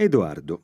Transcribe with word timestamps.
Edoardo. 0.00 0.62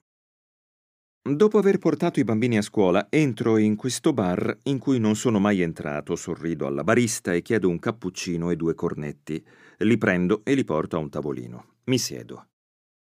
Dopo 1.29 1.59
aver 1.59 1.79
portato 1.79 2.21
i 2.21 2.25
bambini 2.25 2.57
a 2.57 2.63
scuola, 2.63 3.09
entro 3.11 3.57
in 3.57 3.75
questo 3.75 4.13
bar 4.13 4.59
in 4.65 4.79
cui 4.79 5.01
non 5.01 5.17
sono 5.17 5.41
mai 5.41 5.61
entrato, 5.61 6.15
sorrido 6.15 6.69
alla 6.69 6.85
barista 6.85 7.33
e 7.33 7.43
chiedo 7.43 7.69
un 7.69 7.81
cappuccino 7.81 8.51
e 8.51 8.57
due 8.57 8.77
cornetti. 8.77 9.45
Li 9.79 9.99
prendo 9.99 10.43
e 10.45 10.55
li 10.55 10.63
porto 10.63 10.95
a 10.95 11.01
un 11.01 11.11
tavolino. 11.11 11.79
Mi 11.87 11.99
siedo. 11.99 12.51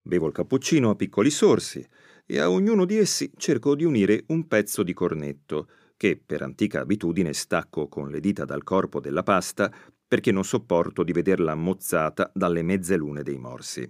Bevo 0.02 0.28
il 0.28 0.32
cappuccino 0.32 0.92
a 0.92 0.96
piccoli 0.96 1.30
sorsi 1.30 1.86
e 2.26 2.40
a 2.40 2.50
ognuno 2.50 2.86
di 2.86 2.96
essi 2.96 3.30
cerco 3.36 3.76
di 3.76 3.84
unire 3.84 4.24
un 4.28 4.48
pezzo 4.48 4.84
di 4.84 4.94
cornetto, 4.94 5.68
che 5.98 6.16
per 6.16 6.44
antica 6.44 6.80
abitudine 6.80 7.34
stacco 7.34 7.90
con 7.90 8.10
le 8.10 8.22
dita 8.22 8.46
dal 8.46 8.64
corpo 8.64 9.02
della 9.02 9.24
pasta 9.24 9.70
perché 10.08 10.32
non 10.32 10.46
sopporto 10.46 11.04
di 11.04 11.12
vederla 11.12 11.56
mozzata 11.56 12.32
dalle 12.34 12.62
mezze 12.62 12.96
lune 12.96 13.22
dei 13.22 13.38
morsi. 13.38 13.86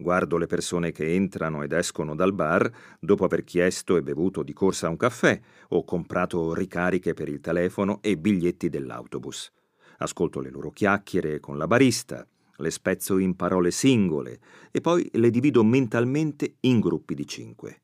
Guardo 0.00 0.38
le 0.38 0.46
persone 0.46 0.92
che 0.92 1.14
entrano 1.14 1.62
ed 1.62 1.72
escono 1.72 2.14
dal 2.14 2.32
bar 2.32 2.72
dopo 2.98 3.26
aver 3.26 3.44
chiesto 3.44 3.98
e 3.98 4.02
bevuto 4.02 4.42
di 4.42 4.54
corsa 4.54 4.88
un 4.88 4.96
caffè 4.96 5.38
o 5.68 5.84
comprato 5.84 6.54
ricariche 6.54 7.12
per 7.12 7.28
il 7.28 7.40
telefono 7.40 7.98
e 8.00 8.16
biglietti 8.16 8.70
dell'autobus. 8.70 9.52
Ascolto 9.98 10.40
le 10.40 10.48
loro 10.48 10.70
chiacchiere 10.70 11.38
con 11.38 11.58
la 11.58 11.66
barista, 11.66 12.26
le 12.56 12.70
spezzo 12.70 13.18
in 13.18 13.36
parole 13.36 13.70
singole 13.70 14.40
e 14.70 14.80
poi 14.80 15.06
le 15.12 15.28
divido 15.28 15.62
mentalmente 15.62 16.56
in 16.60 16.80
gruppi 16.80 17.14
di 17.14 17.26
cinque. 17.26 17.82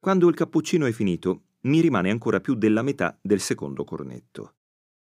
Quando 0.00 0.28
il 0.28 0.34
cappuccino 0.34 0.84
è 0.84 0.90
finito, 0.90 1.42
mi 1.62 1.80
rimane 1.80 2.10
ancora 2.10 2.40
più 2.40 2.54
della 2.54 2.82
metà 2.82 3.16
del 3.22 3.38
secondo 3.38 3.84
cornetto. 3.84 4.54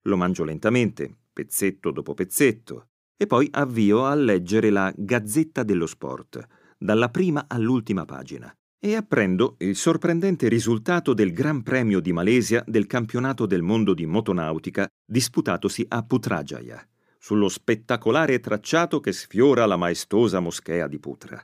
Lo 0.08 0.18
mangio 0.18 0.44
lentamente, 0.44 1.10
pezzetto 1.32 1.92
dopo 1.92 2.14
pezzetto, 2.14 2.90
e 3.16 3.28
poi 3.28 3.48
avvio 3.52 4.06
a 4.06 4.16
leggere 4.16 4.70
la 4.70 4.94
Gazzetta 4.96 5.64
dello 5.64 5.86
Sport, 5.86 6.46
dalla 6.78 7.10
prima 7.10 7.46
all'ultima 7.48 8.06
pagina, 8.06 8.54
e 8.80 8.96
apprendo 8.96 9.56
il 9.60 9.78
sorprendente 9.78 10.50
risultato 10.50 11.14
del 11.14 11.32
Gran 11.32 11.64
Premio 11.64 12.02
di 12.02 12.12
Malesia 12.12 12.64
del 12.68 12.86
campionato 12.86 13.46
del 13.46 13.62
mondo 13.62 13.94
di 13.94 14.06
motonautica 14.06 14.88
disputatosi 15.06 15.86
a 15.88 16.04
Putrajaya, 16.04 16.86
sullo 17.18 17.48
spettacolare 17.48 18.42
tracciato 18.42 19.00
che 19.00 19.14
sfiora 19.14 19.66
la 19.66 19.78
maestosa 19.78 20.42
moschea 20.42 20.88
di 20.88 21.00
Putra. 21.00 21.42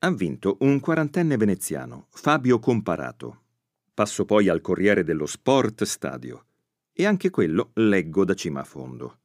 Ha 0.00 0.10
vinto 0.10 0.56
un 0.60 0.80
quarantenne 0.80 1.36
veneziano, 1.36 2.08
Fabio 2.10 2.58
Comparato. 2.58 3.42
Passo 3.94 4.24
poi 4.24 4.48
al 4.48 4.60
Corriere 4.60 5.04
dello 5.04 5.26
Sport 5.26 5.84
Stadio, 5.84 6.46
e 6.92 7.06
anche 7.06 7.30
quello 7.30 7.70
leggo 7.74 8.24
da 8.24 8.34
cima 8.34 8.62
a 8.62 8.64
fondo. 8.64 9.18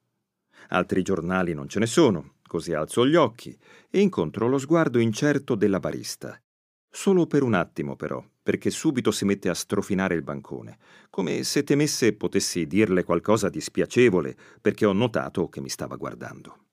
Altri 0.69 1.01
giornali 1.01 1.53
non 1.53 1.67
ce 1.67 1.79
ne 1.79 1.85
sono, 1.85 2.35
così 2.45 2.73
alzo 2.73 3.05
gli 3.07 3.15
occhi 3.15 3.57
e 3.89 3.99
incontro 3.99 4.47
lo 4.47 4.57
sguardo 4.57 4.99
incerto 4.99 5.55
della 5.55 5.79
barista. 5.79 6.39
Solo 6.89 7.27
per 7.27 7.43
un 7.43 7.53
attimo, 7.53 7.95
però, 7.95 8.23
perché 8.41 8.69
subito 8.69 9.11
si 9.11 9.25
mette 9.25 9.49
a 9.49 9.53
strofinare 9.53 10.15
il 10.15 10.23
bancone, 10.23 10.77
come 11.09 11.43
se 11.43 11.63
temesse 11.63 12.13
potessi 12.13 12.65
dirle 12.65 13.03
qualcosa 13.03 13.49
di 13.49 13.61
spiacevole, 13.61 14.35
perché 14.61 14.85
ho 14.85 14.93
notato 14.93 15.49
che 15.49 15.61
mi 15.61 15.69
stava 15.69 15.95
guardando. 15.95 16.65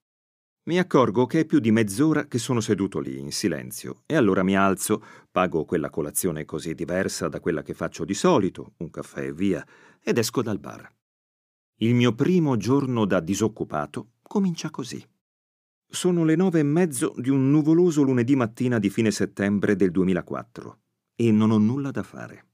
Mi 0.66 0.78
accorgo 0.78 1.26
che 1.26 1.40
è 1.40 1.44
più 1.44 1.58
di 1.58 1.70
mezz'ora 1.70 2.24
che 2.24 2.38
sono 2.38 2.60
seduto 2.60 2.98
lì 2.98 3.18
in 3.18 3.32
silenzio 3.32 4.02
e 4.06 4.16
allora 4.16 4.42
mi 4.42 4.56
alzo, 4.56 5.04
pago 5.30 5.66
quella 5.66 5.90
colazione 5.90 6.46
così 6.46 6.74
diversa 6.74 7.28
da 7.28 7.38
quella 7.38 7.60
che 7.60 7.74
faccio 7.74 8.06
di 8.06 8.14
solito, 8.14 8.72
un 8.78 8.88
caffè 8.88 9.26
e 9.26 9.32
via, 9.34 9.62
ed 10.02 10.16
esco 10.16 10.40
dal 10.40 10.58
bar. 10.58 10.90
Il 11.84 11.94
mio 11.94 12.14
primo 12.14 12.56
giorno 12.56 13.04
da 13.04 13.20
disoccupato 13.20 14.12
comincia 14.22 14.70
così. 14.70 15.06
Sono 15.86 16.24
le 16.24 16.34
nove 16.34 16.60
e 16.60 16.62
mezzo 16.62 17.12
di 17.18 17.28
un 17.28 17.50
nuvoloso 17.50 18.00
lunedì 18.00 18.34
mattina 18.36 18.78
di 18.78 18.88
fine 18.88 19.10
settembre 19.10 19.76
del 19.76 19.90
2004 19.90 20.78
e 21.14 21.30
non 21.30 21.50
ho 21.50 21.58
nulla 21.58 21.90
da 21.90 22.02
fare. 22.02 22.46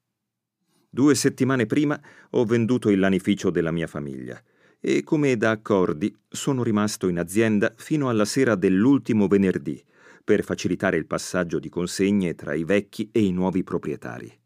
Due 0.91 1.15
settimane 1.15 1.67
prima 1.67 2.01
ho 2.31 2.45
venduto 2.45 2.91
il 2.91 2.99
lanificio 2.99 3.51
della 3.51 3.71
mia 3.71 3.87
famiglia 3.87 4.43
e, 4.81 5.05
come 5.05 5.37
da 5.37 5.53
accordi, 5.53 6.13
sono 6.29 6.65
rimasto 6.65 7.07
in 7.07 7.21
azienda 7.21 7.73
fino 7.77 8.09
alla 8.09 8.25
sera 8.25 8.57
dell'ultimo 8.57 9.29
venerdì 9.29 9.81
per 10.25 10.43
facilitare 10.43 10.97
il 10.97 11.07
passaggio 11.07 11.61
di 11.61 11.69
consegne 11.69 12.35
tra 12.35 12.53
i 12.55 12.65
vecchi 12.65 13.11
e 13.13 13.23
i 13.23 13.31
nuovi 13.31 13.63
proprietari. 13.63 14.40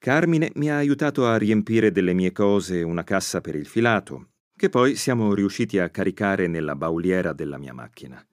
Carmine 0.00 0.52
mi 0.54 0.70
ha 0.70 0.76
aiutato 0.76 1.26
a 1.26 1.36
riempire 1.36 1.90
delle 1.90 2.12
mie 2.12 2.30
cose 2.30 2.82
una 2.82 3.02
cassa 3.02 3.40
per 3.40 3.56
il 3.56 3.66
filato, 3.66 4.30
che 4.54 4.68
poi 4.68 4.94
siamo 4.94 5.34
riusciti 5.34 5.80
a 5.80 5.90
caricare 5.90 6.46
nella 6.46 6.76
bauliera 6.76 7.32
della 7.32 7.58
mia 7.58 7.74
macchina. 7.74 8.24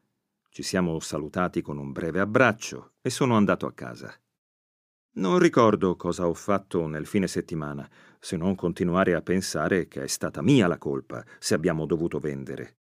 Ci 0.48 0.62
siamo 0.62 1.00
salutati 1.00 1.64
con 1.64 1.80
un 1.80 1.92
breve 1.92 2.20
abbraccio 2.20 2.94
e 3.02 3.10
sono 3.10 3.36
andato 3.36 3.66
a 3.66 3.74
casa. 3.74 4.14
Non 5.14 5.40
ricordo 5.40 5.96
cosa 5.96 6.28
ho 6.28 6.36
fatto 6.36 6.86
nel 6.86 7.08
fine 7.08 7.28
settimana, 7.28 7.90
se 8.20 8.38
non 8.38 8.54
continuare 8.54 9.16
a 9.16 9.24
pensare 9.24 9.88
che 9.88 10.04
è 10.04 10.08
stata 10.08 10.44
mia 10.44 10.68
la 10.68 10.78
colpa 10.78 11.26
se 11.40 11.56
abbiamo 11.56 11.88
dovuto 11.88 12.20
vendere. 12.20 12.78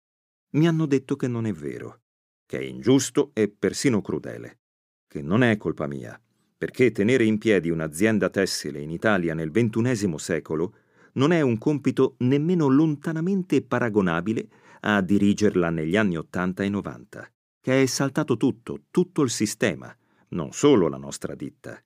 Mi 0.51 0.69
hanno 0.69 0.85
detto 0.85 1.17
che 1.17 1.27
non 1.27 1.45
è 1.45 1.51
vero, 1.51 2.03
che 2.45 2.59
è 2.59 2.63
ingiusto 2.63 3.31
e 3.33 3.49
persino 3.49 4.01
crudele, 4.01 4.59
che 5.05 5.21
non 5.21 5.43
è 5.43 5.57
colpa 5.57 5.85
mia 5.85 6.17
perché 6.59 6.91
tenere 6.91 7.23
in 7.23 7.37
piedi 7.37 7.69
un'azienda 7.69 8.29
tessile 8.29 8.81
in 8.81 8.91
Italia 8.91 9.33
nel 9.33 9.49
XXI 9.49 10.13
secolo 10.17 10.73
non 11.13 11.31
è 11.31 11.39
un 11.39 11.57
compito 11.57 12.15
nemmeno 12.17 12.67
lontanamente 12.67 13.61
paragonabile 13.61 14.49
a 14.81 14.99
dirigerla 14.99 15.69
negli 15.69 15.95
anni 15.95 16.17
80 16.17 16.63
e 16.63 16.69
90, 16.69 17.31
che 17.61 17.81
è 17.81 17.85
saltato 17.85 18.35
tutto, 18.35 18.83
tutto 18.91 19.21
il 19.21 19.29
sistema, 19.29 19.95
non 20.31 20.51
solo 20.51 20.89
la 20.89 20.97
nostra 20.97 21.33
ditta. 21.33 21.81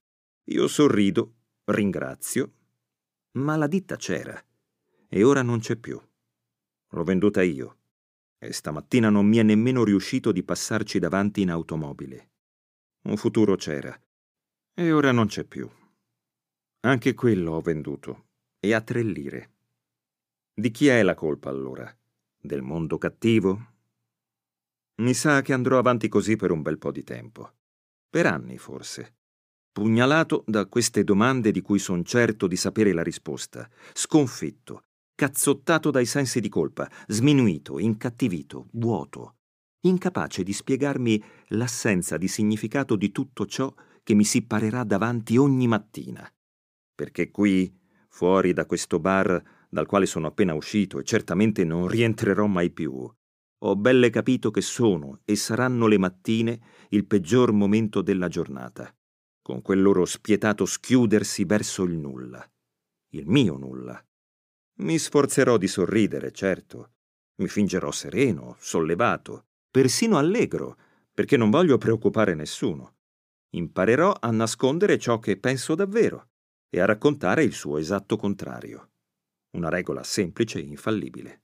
Io 0.46 0.68
sorrido, 0.68 1.34
ringrazio, 1.66 2.52
ma 3.34 3.56
la 3.56 3.68
ditta 3.68 3.96
c'era 3.96 4.44
e 5.08 5.24
ora 5.24 5.44
non 5.44 5.60
c'è 5.60 5.76
più. 5.76 6.02
L'ho 6.90 7.04
venduta 7.04 7.44
io 7.44 7.78
e 8.40 8.52
stamattina 8.52 9.12
non 9.12 9.28
mi 9.28 9.38
è 9.38 9.44
nemmeno 9.44 9.84
riuscito 9.84 10.32
di 10.32 10.42
passarci 10.42 10.98
davanti 10.98 11.42
in 11.42 11.52
automobile. 11.52 12.32
Un 13.04 13.18
futuro 13.18 13.56
c'era, 13.56 13.96
e 14.76 14.92
ora 14.92 15.12
non 15.12 15.28
c'è 15.28 15.44
più. 15.44 15.70
Anche 16.82 17.14
quello 17.14 17.54
ho 17.54 17.62
venduto, 17.62 18.26
e 18.60 18.74
a 18.74 18.82
tre 18.82 19.04
lire. 19.04 19.52
Di 20.54 20.72
chi 20.72 20.88
è 20.88 21.02
la 21.04 21.14
colpa 21.14 21.50
allora? 21.50 21.96
Del 22.40 22.62
mondo 22.62 22.98
cattivo? 22.98 23.72
Mi 25.02 25.14
sa 25.14 25.42
che 25.42 25.54
andrò 25.54 25.78
avanti 25.78 26.08
così 26.08 26.36
per 26.36 26.52
un 26.52 26.62
bel 26.62 26.78
po' 26.78 26.92
di 26.92 27.04
tempo. 27.04 27.54
Per 28.10 28.26
anni, 28.26 28.58
forse. 28.58 29.16
Pugnalato 29.72 30.44
da 30.46 30.68
queste 30.68 31.04
domande 31.04 31.52
di 31.52 31.62
cui 31.62 31.80
son 31.80 32.04
certo 32.04 32.46
di 32.46 32.56
sapere 32.56 32.94
la 32.94 33.02
risposta, 33.02 33.68
sconfitto, 33.94 34.84
cazzottato 35.16 35.90
dai 35.90 36.06
sensi 36.06 36.40
di 36.40 36.50
colpa, 36.50 36.90
sminuito, 37.08 37.80
incattivito, 37.80 38.68
vuoto, 38.74 39.38
incapace 39.82 40.44
di 40.44 40.54
spiegarmi 40.54 41.24
l'assenza 41.50 42.18
di 42.18 42.28
significato 42.28 42.96
di 42.96 43.12
tutto 43.12 43.48
ciò 43.48 43.74
che 44.04 44.14
mi 44.14 44.26
si 44.26 44.46
parerà 44.46 44.84
davanti 44.84 45.38
ogni 45.38 45.66
mattina. 45.68 46.30
Perché 46.94 47.32
qui, 47.32 47.74
fuori 48.10 48.54
da 48.54 48.66
questo 48.66 49.00
bar 49.00 49.42
dal 49.70 49.88
quale 49.88 50.06
sono 50.06 50.28
appena 50.28 50.54
uscito 50.54 51.00
e 51.00 51.04
certamente 51.04 51.64
non 51.64 51.88
rientrerò 51.88 52.46
mai 52.46 52.70
più, 52.70 53.12
ho 53.66 53.76
belle 53.78 54.10
capito 54.10 54.52
che 54.52 54.62
sono 54.62 55.22
e 55.24 55.36
saranno 55.36 55.88
le 55.88 55.98
mattine 55.98 56.62
il 56.90 57.06
peggior 57.06 57.54
momento 57.54 58.02
della 58.02 58.28
giornata, 58.28 58.94
con 59.42 59.62
quel 59.62 59.82
loro 59.82 60.06
spietato 60.06 60.66
schiudersi 60.66 61.46
verso 61.46 61.84
il 61.84 61.94
nulla, 61.94 62.48
il 63.12 63.26
mio 63.26 63.58
nulla. 63.58 64.06
Mi 64.80 65.00
sforzerò 65.00 65.58
di 65.58 65.68
sorridere, 65.68 66.32
certo, 66.32 66.92
mi 67.36 67.48
fingerò 67.48 67.90
sereno, 67.90 68.58
sollevato, 68.60 69.46
persino 69.72 70.18
allegro, 70.18 70.78
perché 71.14 71.38
non 71.38 71.50
voglio 71.50 71.78
preoccupare 71.78 72.36
nessuno 72.36 72.96
imparerò 73.56 74.16
a 74.20 74.32
nascondere 74.32 74.98
ciò 74.98 75.20
che 75.20 75.38
penso 75.38 75.76
davvero 75.76 76.30
e 76.70 76.80
a 76.80 76.86
raccontare 76.86 77.44
il 77.44 77.54
suo 77.54 77.78
esatto 77.78 78.16
contrario. 78.16 78.92
Una 79.52 79.70
regola 79.70 80.04
semplice 80.04 80.60
e 80.60 80.64
infallibile. 80.64 81.42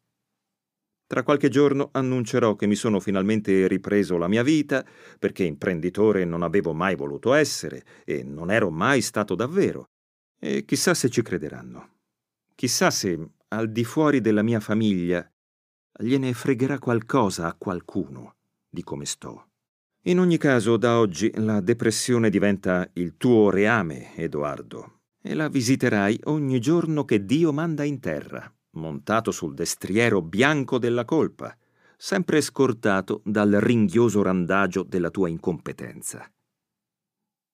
Tra 1.06 1.24
qualche 1.24 1.50
giorno 1.50 1.90
annuncerò 1.92 2.56
che 2.56 2.68
mi 2.68 2.76
sono 2.76 3.00
finalmente 3.00 3.68
ripreso 3.68 4.18
la 4.18 4.28
mia 4.28 4.44
vita, 4.44 4.86
perché 5.18 5.44
imprenditore 5.44 6.24
non 6.24 6.44
avevo 6.44 6.74
mai 6.74 6.96
voluto 6.96 7.34
essere 7.34 7.84
e 8.06 8.24
non 8.24 8.52
ero 8.52 8.70
mai 8.70 9.02
stato 9.02 9.34
davvero. 9.34 9.90
E 10.40 10.66
chissà 10.66 10.94
se 10.94 11.10
ci 11.10 11.24
crederanno. 11.24 11.98
Chissà 12.54 12.92
se, 12.92 13.32
al 13.50 13.72
di 13.72 13.84
fuori 13.84 14.22
della 14.22 14.44
mia 14.44 14.60
famiglia, 14.60 15.28
gliene 16.00 16.34
fregherà 16.34 16.78
qualcosa 16.78 17.48
a 17.48 17.56
qualcuno 17.56 18.36
di 18.70 18.84
come 18.84 19.06
sto. 19.06 19.49
In 20.04 20.18
ogni 20.18 20.38
caso, 20.38 20.78
da 20.78 20.98
oggi 20.98 21.30
la 21.36 21.60
depressione 21.60 22.30
diventa 22.30 22.90
il 22.94 23.18
tuo 23.18 23.50
reame, 23.50 24.16
Edoardo, 24.16 25.02
e 25.22 25.34
la 25.34 25.50
visiterai 25.50 26.22
ogni 26.26 26.62
giorno 26.62 27.04
che 27.04 27.26
Dio 27.26 27.52
manda 27.52 27.84
in 27.84 28.00
terra, 28.00 28.50
montato 28.72 29.32
sul 29.32 29.54
destriero 29.54 30.22
bianco 30.22 30.78
della 30.80 31.04
colpa, 31.04 31.54
sempre 31.98 32.40
scortato 32.40 33.22
dal 33.26 33.52
ringhioso 33.52 34.22
randagio 34.22 34.84
della 34.84 35.10
tua 35.10 35.28
incompetenza. 35.28 36.32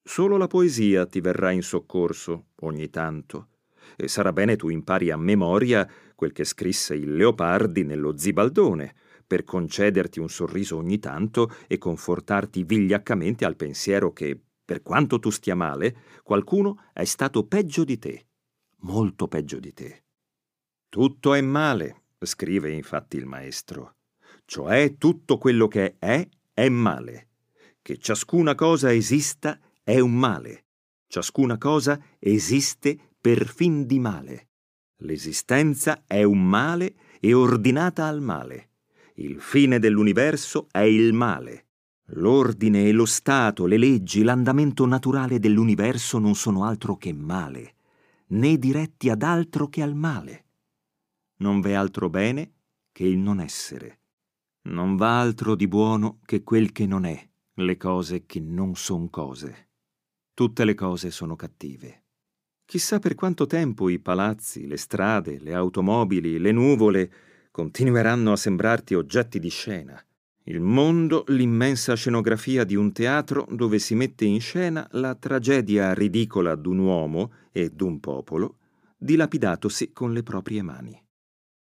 Solo 0.03 0.37
la 0.37 0.45
poesia 0.45 1.07
ti 1.07 1.21
verrà 1.21 1.49
in 1.49 1.63
soccorso 1.63 2.49
ogni 2.57 2.91
tanto. 2.91 3.47
E 3.95 4.07
sarà 4.07 4.31
bene 4.31 4.55
tu 4.55 4.69
impari 4.69 5.09
a 5.09 5.17
memoria 5.17 5.89
quel 6.13 6.31
che 6.31 6.43
scrisse 6.43 6.93
il 6.93 7.15
Leopardi 7.15 7.83
nello 7.83 8.15
Zibaldone, 8.15 8.93
per 9.25 9.43
concederti 9.43 10.19
un 10.19 10.29
sorriso 10.29 10.77
ogni 10.77 10.99
tanto 10.99 11.51
e 11.67 11.77
confortarti 11.77 12.63
vigliaccamente 12.63 13.45
al 13.45 13.55
pensiero 13.55 14.13
che, 14.13 14.39
per 14.63 14.81
quanto 14.81 15.19
tu 15.19 15.29
stia 15.29 15.55
male, 15.55 15.95
qualcuno 16.23 16.89
è 16.93 17.05
stato 17.05 17.45
peggio 17.45 17.83
di 17.83 17.97
te, 17.97 18.27
molto 18.79 19.27
peggio 19.27 19.59
di 19.59 19.73
te. 19.73 20.03
Tutto 20.89 21.33
è 21.33 21.41
male, 21.41 22.03
scrive 22.19 22.71
infatti 22.71 23.17
il 23.17 23.25
maestro, 23.25 23.97
cioè 24.45 24.95
tutto 24.97 25.37
quello 25.37 25.67
che 25.67 25.95
è 25.99 26.27
è 26.53 26.69
male. 26.69 27.29
Che 27.81 27.97
ciascuna 27.97 28.55
cosa 28.55 28.93
esista 28.93 29.59
è 29.83 29.99
un 29.99 30.13
male. 30.13 30.65
Ciascuna 31.07 31.57
cosa 31.57 32.01
esiste 32.17 32.97
per 33.19 33.47
fin 33.47 33.85
di 33.85 33.99
male. 33.99 34.49
L'esistenza 34.99 36.03
è 36.07 36.23
un 36.23 36.47
male 36.47 36.95
e 37.19 37.33
ordinata 37.33 38.05
al 38.07 38.21
male. 38.21 38.69
Il 39.17 39.39
fine 39.39 39.79
dell'universo 39.79 40.67
è 40.69 40.79
il 40.79 41.13
male. 41.13 41.67
L'ordine 42.09 42.83
e 42.83 42.91
lo 42.91 43.05
stato, 43.05 43.65
le 43.65 43.77
leggi, 43.77 44.23
l'andamento 44.23 44.85
naturale 44.85 45.39
dell'universo 45.39 46.19
non 46.19 46.35
sono 46.35 46.65
altro 46.65 46.97
che 46.97 47.13
male, 47.13 47.75
né 48.27 48.57
diretti 48.57 49.09
ad 49.09 49.23
altro 49.23 49.69
che 49.69 49.81
al 49.81 49.95
male. 49.95 50.45
Non 51.37 51.61
v'è 51.61 51.71
altro 51.71 52.09
bene 52.09 52.51
che 52.91 53.05
il 53.05 53.17
non 53.17 53.39
essere. 53.39 53.99
Non 54.63 54.97
va 54.97 55.21
altro 55.21 55.55
di 55.55 55.67
buono 55.69 56.19
che 56.25 56.43
quel 56.43 56.73
che 56.73 56.85
non 56.85 57.05
è, 57.05 57.29
le 57.53 57.77
cose 57.77 58.25
che 58.25 58.41
non 58.41 58.75
son 58.75 59.09
cose. 59.09 59.69
Tutte 60.33 60.65
le 60.65 60.73
cose 60.73 61.09
sono 61.09 61.37
cattive. 61.37 62.03
Chissà 62.65 62.99
per 62.99 63.15
quanto 63.15 63.45
tempo 63.45 63.87
i 63.87 63.99
palazzi, 63.99 64.67
le 64.67 64.77
strade, 64.77 65.39
le 65.39 65.53
automobili, 65.53 66.37
le 66.37 66.51
nuvole 66.51 67.11
continueranno 67.55 68.33
a 68.33 68.35
sembrarti 68.35 68.95
oggetti 68.95 69.39
di 69.39 69.47
scena. 69.47 69.97
Il 70.43 70.59
mondo, 70.59 71.23
l'immensa 71.27 71.93
scenografia 71.95 72.65
di 72.65 72.75
un 72.75 72.91
teatro 72.91 73.47
dove 73.49 73.79
si 73.79 73.95
mette 73.95 74.25
in 74.25 74.41
scena 74.41 74.85
la 74.91 75.15
tragedia 75.15 75.93
ridicola 75.93 76.55
d'un 76.55 76.79
uomo 76.79 77.31
e 77.53 77.69
d'un 77.69 78.01
popolo, 78.01 78.57
dilapidatosi 78.97 79.93
con 79.93 80.11
le 80.11 80.21
proprie 80.21 80.63
mani. 80.63 81.01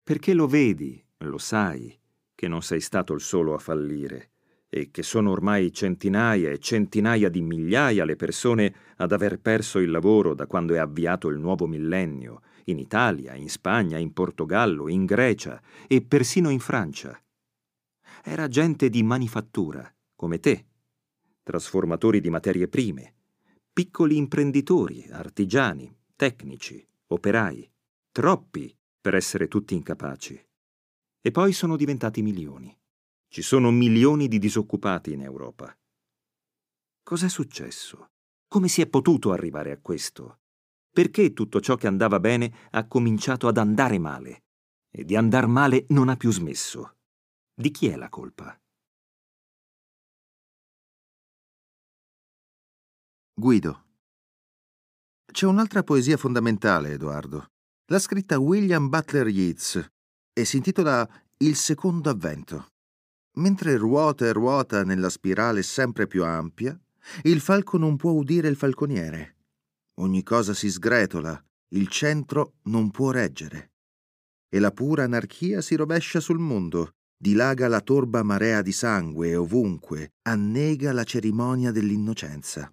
Perché 0.03 0.33
lo 0.33 0.45
vedi, 0.45 1.01
lo 1.19 1.37
sai, 1.37 1.97
che 2.35 2.49
non 2.49 2.61
sei 2.61 2.81
stato 2.81 3.13
il 3.13 3.21
solo 3.21 3.53
a 3.53 3.57
fallire, 3.57 4.31
e 4.67 4.91
che 4.91 5.03
sono 5.03 5.31
ormai 5.31 5.71
centinaia 5.71 6.49
e 6.49 6.59
centinaia 6.59 7.29
di 7.29 7.41
migliaia 7.41 8.03
le 8.03 8.17
persone 8.17 8.75
ad 8.97 9.13
aver 9.13 9.39
perso 9.39 9.79
il 9.79 9.91
lavoro 9.91 10.33
da 10.33 10.47
quando 10.47 10.73
è 10.73 10.79
avviato 10.79 11.29
il 11.29 11.39
nuovo 11.39 11.65
millennio, 11.65 12.41
in 12.69 12.79
Italia, 12.79 13.35
in 13.35 13.49
Spagna, 13.49 13.97
in 13.97 14.13
Portogallo, 14.13 14.87
in 14.87 15.05
Grecia 15.05 15.61
e 15.87 16.01
persino 16.01 16.49
in 16.49 16.59
Francia. 16.59 17.19
Era 18.23 18.47
gente 18.47 18.89
di 18.89 19.03
manifattura, 19.03 19.93
come 20.15 20.39
te, 20.39 20.65
trasformatori 21.43 22.19
di 22.19 22.29
materie 22.29 22.67
prime, 22.67 23.15
piccoli 23.71 24.17
imprenditori, 24.17 25.07
artigiani, 25.09 25.95
tecnici, 26.15 26.85
operai, 27.07 27.69
troppi 28.11 28.75
per 28.99 29.15
essere 29.15 29.47
tutti 29.47 29.75
incapaci. 29.75 30.45
E 31.21 31.31
poi 31.31 31.53
sono 31.53 31.75
diventati 31.75 32.21
milioni. 32.21 32.75
Ci 33.29 33.41
sono 33.41 33.71
milioni 33.71 34.27
di 34.27 34.39
disoccupati 34.39 35.13
in 35.13 35.21
Europa. 35.21 35.77
Cos'è 37.03 37.29
successo? 37.29 38.09
Come 38.47 38.67
si 38.67 38.81
è 38.81 38.87
potuto 38.87 39.31
arrivare 39.31 39.71
a 39.71 39.79
questo? 39.79 40.39
Perché 40.97 41.31
tutto 41.31 41.59
ciò 41.59 41.75
che 41.75 41.85
andava 41.85 42.19
bene 42.19 42.51
ha 42.71 42.87
cominciato 42.87 43.47
ad 43.47 43.57
andare 43.57 43.99
male? 43.99 44.45
E 44.89 45.05
di 45.05 45.15
andar 45.15 45.45
male 45.45 45.85
non 45.89 46.09
ha 46.09 46.15
più 46.15 46.31
smesso. 46.31 46.95
Di 47.53 47.69
chi 47.69 47.87
è 47.87 47.95
la 47.95 48.09
colpa? 48.09 48.59
Guido. 53.39 53.85
C'è 55.31 55.45
un'altra 55.45 55.83
poesia 55.83 56.17
fondamentale, 56.17 56.93
Edoardo. 56.93 57.45
L'ha 57.91 57.99
scritta 57.99 58.39
William 58.39 58.89
Butler 58.89 59.27
Yeats 59.27 59.87
e 60.33 60.45
si 60.45 60.57
intitola 60.57 61.07
Il 61.43 61.57
secondo 61.57 62.09
avvento. 62.09 62.69
Mentre 63.33 63.77
ruota 63.77 64.25
e 64.25 64.33
ruota 64.33 64.83
nella 64.83 65.09
spirale 65.09 65.61
sempre 65.61 66.07
più 66.07 66.25
ampia, 66.25 66.75
il 67.21 67.39
falco 67.39 67.77
non 67.77 67.97
può 67.97 68.13
udire 68.13 68.47
il 68.47 68.55
falconiere. 68.55 69.36
Ogni 69.99 70.21
cosa 70.21 70.53
si 70.53 70.69
sgretola, 70.69 71.43
il 71.69 71.87
centro 71.87 72.55
non 72.63 72.91
può 72.91 73.11
reggere. 73.11 73.71
E 74.47 74.59
la 74.59 74.71
pura 74.71 75.03
anarchia 75.03 75.61
si 75.61 75.75
rovescia 75.75 76.19
sul 76.19 76.37
mondo, 76.39 76.93
dilaga 77.17 77.67
la 77.67 77.81
torba 77.81 78.21
marea 78.21 78.61
di 78.61 78.71
sangue 78.71 79.35
ovunque 79.35 80.13
annega 80.21 80.93
la 80.93 81.03
cerimonia 81.03 81.71
dell'innocenza. 81.71 82.71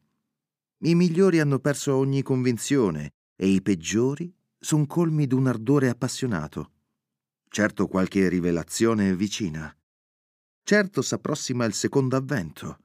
I 0.85 0.94
migliori 0.94 1.41
hanno 1.41 1.59
perso 1.61 1.97
ogni 1.97 2.23
convinzione 2.23 3.12
e 3.37 3.49
i 3.49 3.62
peggiori 3.62 4.32
son 4.59 4.87
colmi 4.87 5.27
d'un 5.27 5.47
ardore 5.47 5.88
appassionato. 5.88 6.73
Certo 7.49 7.87
qualche 7.87 8.29
rivelazione 8.29 9.11
è 9.11 9.17
vicina. 9.17 9.75
Certo 10.62 11.00
s'approssima 11.00 11.65
il 11.65 11.73
secondo 11.73 12.17
avvento. 12.17 12.79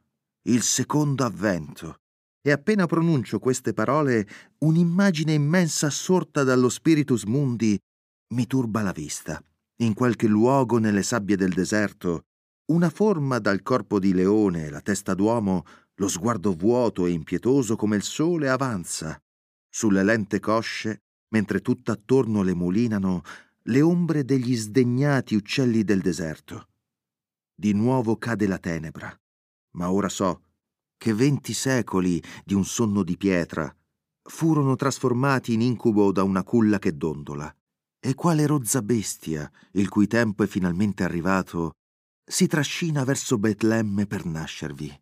Il 0.44 0.62
secondo 0.62 1.26
avvento. 1.26 2.00
E 2.42 2.52
appena 2.52 2.86
pronuncio 2.86 3.40
queste 3.40 3.74
parole, 3.74 4.28
un'immagine 4.60 5.34
immensa 5.34 5.88
assorta 5.88 6.44
dallo 6.44 6.70
spiritus 6.70 7.24
mundi 7.24 7.78
mi 8.34 8.48
turba 8.48 8.82
la 8.82 8.92
vista. 8.92 9.44
In 9.82 9.94
qualche 9.94 10.28
luogo 10.28 10.78
nelle 10.78 11.04
sabbie 11.04 11.36
del 11.36 11.54
deserto, 11.54 12.24
una 12.72 12.90
forma 12.90 13.40
dal 13.40 13.62
corpo 13.62 14.00
di 14.00 14.14
leone 14.14 14.70
la 14.70 14.82
testa 14.82 15.14
d'uomo, 15.14 15.64
lo 15.96 16.08
sguardo 16.08 16.54
vuoto 16.54 17.06
e 17.06 17.12
impietoso 17.12 17.76
come 17.76 17.96
il 17.96 18.04
sole 18.04 18.50
avanza. 18.50 19.20
Sulle 19.70 20.04
lente 20.04 20.40
cosce, 20.40 21.02
mentre 21.30 21.62
tutt'attorno 21.62 22.42
le 22.42 22.54
mulinano, 22.54 23.22
le 23.64 23.82
ombre 23.82 24.24
degli 24.24 24.56
sdegnati 24.56 25.36
uccelli 25.36 25.84
del 25.84 26.02
deserto 26.02 26.70
di 27.60 27.74
nuovo 27.74 28.16
cade 28.16 28.48
la 28.48 28.58
tenebra. 28.58 29.14
Ma 29.72 29.92
ora 29.92 30.08
so 30.08 30.44
che 31.00 31.14
venti 31.14 31.54
secoli 31.54 32.22
di 32.44 32.54
un 32.54 32.66
sonno 32.66 33.04
di 33.04 33.18
pietra 33.18 33.74
furono 34.22 34.76
trasformati 34.76 35.54
in 35.54 35.62
incubo 35.62 36.12
da 36.12 36.24
una 36.24 36.44
culla 36.44 36.78
che 36.78 36.96
dondola. 36.96 37.52
E 38.00 38.14
quale 38.14 38.46
rozza 38.46 38.82
bestia, 38.82 39.50
il 39.72 39.90
cui 39.90 40.08
tempo 40.08 40.44
è 40.44 40.48
finalmente 40.48 41.04
arrivato, 41.04 41.72
si 42.24 42.46
trascina 42.48 43.04
verso 43.04 43.38
Betlemme 43.38 44.06
per 44.06 44.26
nascervi. 44.26 45.02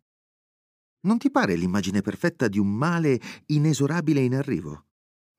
Non 1.00 1.18
ti 1.18 1.30
pare 1.30 1.56
l'immagine 1.56 2.00
perfetta 2.00 2.48
di 2.48 2.58
un 2.58 2.72
male 2.74 3.20
inesorabile 3.46 4.20
in 4.20 4.34
arrivo? 4.34 4.86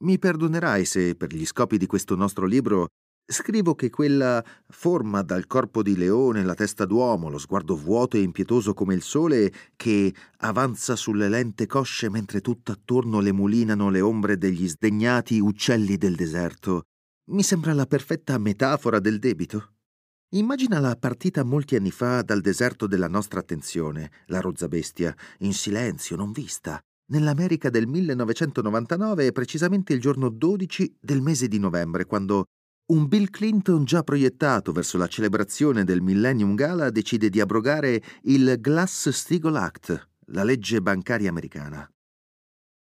Mi 0.03 0.19
perdonerai 0.19 0.85
se, 0.85 1.15
per 1.15 1.33
gli 1.33 1.45
scopi 1.45 1.77
di 1.77 1.85
questo 1.85 2.15
nostro 2.15 2.45
libro, 2.45 2.87
Scrivo 3.31 3.75
che 3.75 3.91
quella 3.91 4.43
forma 4.69 5.21
dal 5.21 5.45
corpo 5.45 5.83
di 5.83 5.95
leone, 5.95 6.43
la 6.43 6.55
testa 6.55 6.86
d'uomo, 6.86 7.29
lo 7.29 7.38
sguardo 7.38 7.75
vuoto 7.75 8.17
e 8.17 8.21
impietoso 8.21 8.74
come 8.74 8.95
il 8.95 9.03
sole, 9.03 9.53
che 9.75 10.12
avanza 10.38 10.95
sulle 10.95 11.29
lente 11.29 11.67
cosce 11.67 12.09
mentre 12.09 12.41
tutt'attorno 12.41 13.19
le 13.19 13.31
mulinano 13.31 13.91
le 13.91 14.01
ombre 14.01 14.39
degli 14.39 14.67
sdegnati 14.67 15.39
uccelli 15.39 15.95
del 15.95 16.15
deserto, 16.15 16.86
mi 17.29 17.43
sembra 17.43 17.74
la 17.74 17.86
perfetta 17.86 18.36
metafora 18.39 18.98
del 18.98 19.19
debito. 19.19 19.74
Immagina 20.29 20.79
la 20.79 20.95
partita 20.95 21.43
molti 21.43 21.75
anni 21.75 21.91
fa 21.91 22.24
dal 22.24 22.41
deserto 22.41 22.88
della 22.88 23.07
nostra 23.07 23.41
attenzione, 23.41 24.09
la 24.25 24.39
rozza 24.39 24.67
bestia, 24.67 25.15
in 25.39 25.53
silenzio, 25.53 26.15
non 26.15 26.31
vista, 26.31 26.81
nell'America 27.12 27.69
del 27.69 27.86
1999 27.86 29.27
e 29.27 29.31
precisamente 29.31 29.93
il 29.93 30.01
giorno 30.01 30.29
12 30.29 30.98
del 31.00 31.21
mese 31.21 31.48
di 31.48 31.59
novembre, 31.59 32.05
quando 32.05 32.45
un 32.89 33.08
Bill 33.08 33.29
Clinton 33.29 33.84
già 33.84 34.01
proiettato 34.03 34.72
verso 34.72 34.98
la 34.98 35.05
celebrazione 35.05 35.84
del 35.84 36.01
Millennium 36.01 36.55
Gala 36.55 36.89
decide 36.89 37.29
di 37.29 37.39
abrogare 37.39 38.01
il 38.24 38.58
Glass-Steagall 38.60 39.55
Act, 39.55 40.10
la 40.27 40.43
legge 40.43 40.81
bancaria 40.81 41.29
americana. 41.29 41.88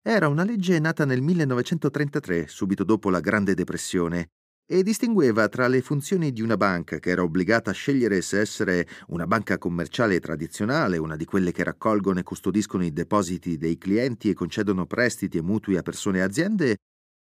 Era 0.03 0.27
una 0.27 0.43
legge 0.43 0.77
nata 0.79 1.03
nel 1.03 1.21
1933, 1.21 2.47
subito 2.47 2.83
dopo 2.83 3.09
la 3.09 3.19
Grande 3.19 3.55
Depressione, 3.55 4.27
e 4.69 4.83
distingueva 4.83 5.47
tra 5.47 5.67
le 5.67 5.81
funzioni 5.81 6.31
di 6.31 6.41
una 6.41 6.57
banca 6.57 6.99
che 6.99 7.09
era 7.09 7.23
obbligata 7.23 7.71
a 7.71 7.73
scegliere 7.73 8.21
se 8.21 8.39
essere 8.39 8.87
una 9.07 9.25
banca 9.25 9.57
commerciale 9.57 10.19
tradizionale, 10.19 10.97
una 10.97 11.15
di 11.15 11.25
quelle 11.25 11.51
che 11.51 11.63
raccolgono 11.63 12.19
e 12.19 12.23
custodiscono 12.23 12.85
i 12.85 12.93
depositi 12.93 13.57
dei 13.57 13.79
clienti 13.79 14.29
e 14.29 14.35
concedono 14.35 14.85
prestiti 14.85 15.39
e 15.39 15.41
mutui 15.41 15.75
a 15.75 15.81
persone 15.81 16.19
e 16.19 16.21
aziende, 16.21 16.77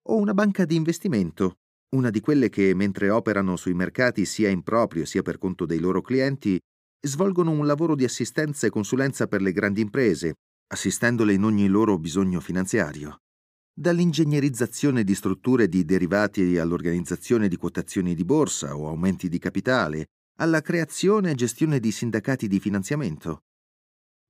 o 0.10 0.18
una 0.18 0.34
banca 0.34 0.66
di 0.66 0.76
investimento, 0.76 1.60
una 1.96 2.10
di 2.10 2.20
quelle 2.20 2.50
che, 2.50 2.74
mentre 2.74 3.10
operano 3.10 3.56
sui 3.56 3.74
mercati 3.74 4.26
sia 4.26 4.50
in 4.50 4.64
proprio 4.64 5.06
sia 5.06 5.22
per 5.22 5.38
conto 5.38 5.66
dei 5.66 5.80
loro 5.80 6.02
clienti, 6.02 6.60
svolgono 7.00 7.52
un 7.52 7.66
lavoro 7.66 7.96
di 7.96 8.04
assistenza 8.04 8.68
e 8.68 8.70
consulenza 8.70 9.28
per 9.28 9.42
le 9.42 9.54
grandi 9.54 9.82
imprese, 9.82 10.34
assistendole 10.68 11.34
in 11.34 11.44
ogni 11.44 11.68
loro 11.68 11.98
bisogno 11.98 12.42
finanziario, 12.42 13.20
dall'ingegnerizzazione 13.74 15.04
di 15.04 15.16
strutture 15.16 15.70
di 15.70 15.86
derivati 15.86 16.58
all'organizzazione 16.58 17.48
di 17.48 17.56
quotazioni 17.56 18.16
di 18.16 18.26
borsa 18.26 18.76
o 18.76 18.88
aumenti 18.88 19.30
di 19.30 19.40
capitale, 19.40 20.08
alla 20.40 20.62
creazione 20.62 21.32
e 21.32 21.36
gestione 21.36 21.80
di 21.80 21.92
sindacati 21.92 22.48
di 22.48 22.60
finanziamento. 22.60 23.44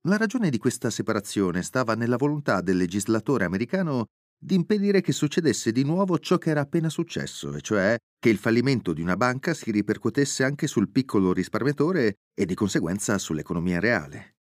La 0.08 0.18
ragione 0.18 0.50
di 0.50 0.58
questa 0.58 0.90
separazione 0.90 1.64
stava 1.64 1.96
nella 1.96 2.18
volontà 2.18 2.62
del 2.62 2.78
legislatore 2.78 3.46
americano 3.46 4.06
di 4.40 4.56
impedire 4.56 5.02
che 5.02 5.12
succedesse 5.12 5.72
di 5.72 5.84
nuovo 5.84 6.20
ciò 6.20 6.38
che 6.38 6.52
era 6.52 6.62
appena 6.62 6.90
successo, 6.90 7.54
e 7.56 7.62
cioè 7.62 7.98
che 8.20 8.30
il 8.30 8.38
fallimento 8.38 8.94
di 8.94 9.02
una 9.02 9.18
banca 9.18 9.54
si 9.54 9.72
ripercuotesse 9.72 10.44
anche 10.44 10.68
sul 10.68 10.90
piccolo 10.90 11.34
risparmiatore 11.34 12.16
e 12.34 12.46
di 12.46 12.54
conseguenza 12.54 13.18
sull'economia 13.18 13.80
reale. 13.80 14.36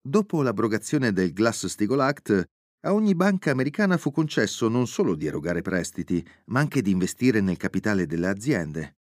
Dopo 0.00 0.42
l'abrogazione 0.42 1.12
del 1.12 1.32
Glass-Steagall 1.32 2.00
Act, 2.00 2.44
a 2.86 2.92
ogni 2.92 3.14
banca 3.14 3.50
americana 3.50 3.96
fu 3.96 4.10
concesso 4.10 4.68
non 4.68 4.86
solo 4.86 5.14
di 5.14 5.26
erogare 5.26 5.62
prestiti, 5.62 6.26
ma 6.46 6.60
anche 6.60 6.82
di 6.82 6.90
investire 6.90 7.40
nel 7.40 7.56
capitale 7.56 8.06
delle 8.06 8.26
aziende. 8.26 8.96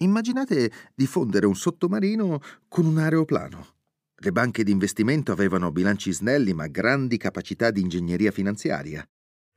Immaginate 0.00 0.72
di 0.94 1.06
fondere 1.06 1.44
un 1.44 1.54
sottomarino 1.54 2.40
con 2.68 2.86
un 2.86 2.96
aeroplano. 2.96 3.74
Le 4.22 4.32
banche 4.32 4.64
di 4.64 4.70
investimento 4.70 5.32
avevano 5.32 5.70
bilanci 5.70 6.12
snelli 6.12 6.54
ma 6.54 6.66
grandi 6.68 7.18
capacità 7.18 7.70
di 7.70 7.82
ingegneria 7.82 8.30
finanziaria. 8.30 9.06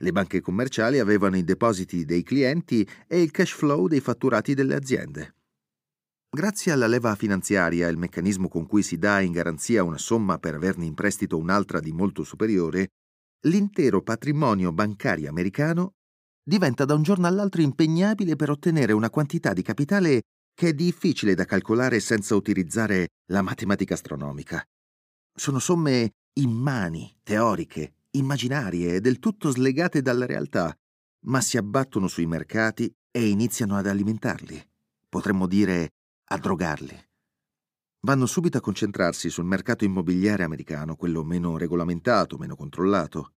Le 0.03 0.11
banche 0.11 0.41
commerciali 0.41 0.99
avevano 0.99 1.37
i 1.37 1.45
depositi 1.45 2.03
dei 2.03 2.23
clienti 2.23 2.85
e 3.07 3.21
il 3.21 3.31
cash 3.31 3.53
flow 3.53 3.87
dei 3.87 4.01
fatturati 4.01 4.53
delle 4.53 4.75
aziende. 4.75 5.35
Grazie 6.29 6.73
alla 6.73 6.87
leva 6.87 7.15
finanziaria, 7.15 7.87
il 7.87 7.95
meccanismo 7.95 8.49
con 8.49 8.67
cui 8.67 8.83
si 8.83 8.97
dà 8.97 9.21
in 9.21 9.31
garanzia 9.31 9.81
una 9.81 9.97
somma 9.97 10.39
per 10.39 10.55
averne 10.55 10.83
in 10.83 10.93
prestito 10.93 11.37
un'altra 11.37 11.79
di 11.79 11.93
molto 11.93 12.25
superiore, 12.25 12.89
l'intero 13.47 14.01
patrimonio 14.01 14.73
bancario 14.73 15.29
americano 15.29 15.93
diventa 16.43 16.83
da 16.83 16.95
un 16.95 17.03
giorno 17.03 17.27
all'altro 17.27 17.61
impegnabile 17.61 18.35
per 18.35 18.49
ottenere 18.49 18.91
una 18.91 19.09
quantità 19.09 19.53
di 19.53 19.61
capitale 19.61 20.23
che 20.53 20.69
è 20.69 20.73
difficile 20.73 21.33
da 21.33 21.45
calcolare 21.45 22.01
senza 22.01 22.35
utilizzare 22.35 23.07
la 23.31 23.41
matematica 23.41 23.93
astronomica. 23.93 24.61
Sono 25.33 25.59
somme 25.59 26.11
immani, 26.33 27.15
teoriche, 27.23 27.93
immaginarie 28.15 28.95
e 28.95 29.01
del 29.01 29.19
tutto 29.19 29.49
slegate 29.49 30.01
dalla 30.01 30.25
realtà, 30.25 30.75
ma 31.25 31.41
si 31.41 31.57
abbattono 31.57 32.07
sui 32.07 32.25
mercati 32.25 32.93
e 33.11 33.27
iniziano 33.27 33.75
ad 33.75 33.87
alimentarli. 33.87 34.61
Potremmo 35.07 35.47
dire 35.47 35.93
a 36.25 36.37
drogarli. 36.37 36.97
Vanno 38.01 38.25
subito 38.25 38.57
a 38.57 38.61
concentrarsi 38.61 39.29
sul 39.29 39.45
mercato 39.45 39.85
immobiliare 39.85 40.43
americano, 40.43 40.95
quello 40.95 41.23
meno 41.23 41.57
regolamentato, 41.57 42.37
meno 42.37 42.55
controllato. 42.55 43.33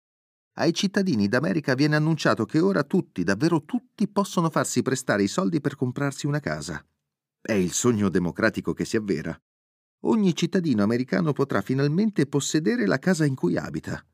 Ai 0.55 0.73
cittadini 0.73 1.29
d'America 1.29 1.75
viene 1.75 1.97
annunciato 1.97 2.45
che 2.45 2.61
ora 2.61 2.85
tutti, 2.85 3.25
davvero 3.25 3.65
tutti, 3.65 4.09
possono 4.09 4.51
farsi 4.51 4.83
prestare 4.83 5.25
i 5.25 5.29
soldi 5.29 5.61
per 5.61 5.77
comprarsi 5.77 6.27
una 6.27 6.41
casa. 6.41 6.85
È 7.41 7.53
il 7.53 7.73
sogno 7.73 8.09
democratico 8.09 8.73
che 8.73 8.85
si 8.85 8.97
avvera. 8.97 9.39
Ogni 10.07 10.35
cittadino 10.35 10.83
americano 10.83 11.33
potrà 11.33 11.61
finalmente 11.61 12.27
possedere 12.27 12.87
la 12.87 12.99
casa 12.99 13.25
in 13.25 13.35
cui 13.35 13.57
abita. 13.57 14.05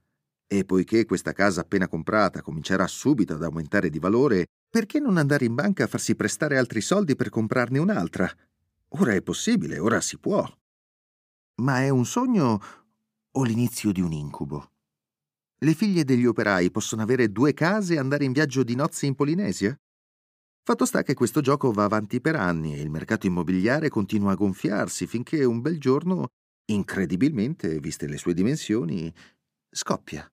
E 0.52 0.64
poiché 0.64 1.04
questa 1.04 1.32
casa 1.32 1.60
appena 1.60 1.86
comprata 1.86 2.42
comincerà 2.42 2.88
subito 2.88 3.34
ad 3.34 3.44
aumentare 3.44 3.88
di 3.88 4.00
valore, 4.00 4.46
perché 4.68 4.98
non 4.98 5.16
andare 5.16 5.44
in 5.44 5.54
banca 5.54 5.84
a 5.84 5.86
farsi 5.86 6.16
prestare 6.16 6.58
altri 6.58 6.80
soldi 6.80 7.14
per 7.14 7.28
comprarne 7.28 7.78
un'altra? 7.78 8.28
Ora 8.98 9.12
è 9.12 9.22
possibile, 9.22 9.78
ora 9.78 10.00
si 10.00 10.18
può. 10.18 10.44
Ma 11.62 11.82
è 11.82 11.88
un 11.88 12.04
sogno 12.04 12.60
o 13.30 13.44
l'inizio 13.44 13.92
di 13.92 14.00
un 14.00 14.10
incubo? 14.10 14.72
Le 15.58 15.72
figlie 15.72 16.02
degli 16.02 16.26
operai 16.26 16.72
possono 16.72 17.02
avere 17.02 17.30
due 17.30 17.54
case 17.54 17.94
e 17.94 17.98
andare 17.98 18.24
in 18.24 18.32
viaggio 18.32 18.64
di 18.64 18.74
nozze 18.74 19.06
in 19.06 19.14
Polinesia? 19.14 19.72
Fatto 20.64 20.84
sta 20.84 21.04
che 21.04 21.14
questo 21.14 21.40
gioco 21.40 21.70
va 21.70 21.84
avanti 21.84 22.20
per 22.20 22.34
anni 22.34 22.74
e 22.74 22.80
il 22.80 22.90
mercato 22.90 23.28
immobiliare 23.28 23.88
continua 23.88 24.32
a 24.32 24.34
gonfiarsi 24.34 25.06
finché 25.06 25.44
un 25.44 25.60
bel 25.60 25.78
giorno, 25.78 26.30
incredibilmente, 26.72 27.78
viste 27.78 28.08
le 28.08 28.18
sue 28.18 28.34
dimensioni, 28.34 29.14
scoppia 29.70 30.28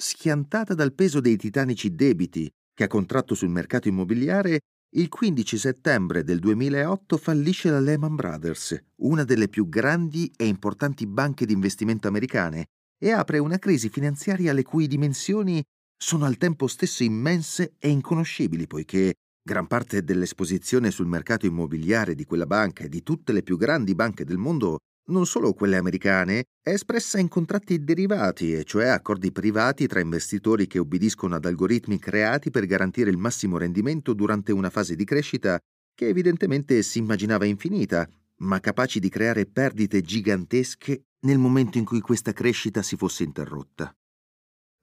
schiantata 0.00 0.72
dal 0.74 0.94
peso 0.94 1.20
dei 1.20 1.36
titanici 1.36 1.94
debiti 1.94 2.50
che 2.74 2.84
ha 2.84 2.88
contratto 2.88 3.34
sul 3.34 3.50
mercato 3.50 3.88
immobiliare, 3.88 4.60
il 4.94 5.08
15 5.08 5.58
settembre 5.58 6.24
del 6.24 6.38
2008 6.38 7.16
fallisce 7.18 7.70
la 7.70 7.78
Lehman 7.78 8.16
Brothers, 8.16 8.76
una 9.02 9.22
delle 9.24 9.48
più 9.48 9.68
grandi 9.68 10.32
e 10.34 10.46
importanti 10.46 11.06
banche 11.06 11.44
di 11.44 11.52
investimento 11.52 12.08
americane, 12.08 12.66
e 12.98 13.12
apre 13.12 13.38
una 13.38 13.58
crisi 13.58 13.90
finanziaria 13.90 14.52
le 14.52 14.62
cui 14.62 14.86
dimensioni 14.86 15.62
sono 15.96 16.24
al 16.24 16.38
tempo 16.38 16.66
stesso 16.66 17.02
immense 17.02 17.74
e 17.78 17.88
inconoscibili, 17.90 18.66
poiché 18.66 19.14
gran 19.42 19.66
parte 19.66 20.02
dell'esposizione 20.02 20.90
sul 20.90 21.06
mercato 21.06 21.44
immobiliare 21.44 22.14
di 22.14 22.24
quella 22.24 22.46
banca 22.46 22.84
e 22.84 22.88
di 22.88 23.02
tutte 23.02 23.32
le 23.32 23.42
più 23.42 23.58
grandi 23.58 23.94
banche 23.94 24.24
del 24.24 24.38
mondo 24.38 24.78
non 25.06 25.26
solo 25.26 25.52
quelle 25.54 25.76
americane, 25.76 26.44
è 26.62 26.70
espressa 26.70 27.18
in 27.18 27.28
contratti 27.28 27.82
derivati, 27.82 28.52
e 28.54 28.64
cioè 28.64 28.86
accordi 28.86 29.32
privati 29.32 29.86
tra 29.86 30.00
investitori 30.00 30.66
che 30.66 30.78
obbediscono 30.78 31.34
ad 31.34 31.44
algoritmi 31.44 31.98
creati 31.98 32.50
per 32.50 32.66
garantire 32.66 33.10
il 33.10 33.16
massimo 33.16 33.58
rendimento 33.58 34.12
durante 34.12 34.52
una 34.52 34.70
fase 34.70 34.94
di 34.94 35.04
crescita 35.04 35.58
che 35.94 36.08
evidentemente 36.08 36.82
si 36.82 36.98
immaginava 36.98 37.44
infinita, 37.44 38.08
ma 38.38 38.60
capaci 38.60 39.00
di 39.00 39.08
creare 39.08 39.46
perdite 39.46 40.00
gigantesche 40.00 41.02
nel 41.20 41.38
momento 41.38 41.78
in 41.78 41.84
cui 41.84 42.00
questa 42.00 42.32
crescita 42.32 42.82
si 42.82 42.96
fosse 42.96 43.24
interrotta. 43.24 43.94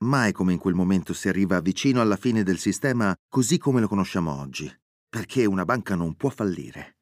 Mai 0.04 0.32
come 0.32 0.54
in 0.54 0.60
quel 0.60 0.76
momento 0.76 1.14
si 1.14 1.28
arriva 1.28 1.60
vicino 1.60 2.02
alla 2.02 2.18
fine 2.18 2.44
del 2.44 2.60
sistema 2.60 3.16
così 3.28 3.58
come 3.58 3.82
lo 3.82 3.88
conosciamo 3.88 4.40
oggi, 4.40 4.72
perché 5.10 5.46
una 5.46 5.66
banca 5.66 5.96
non 5.96 6.16
può 6.16 6.30
fallire. 6.30 6.98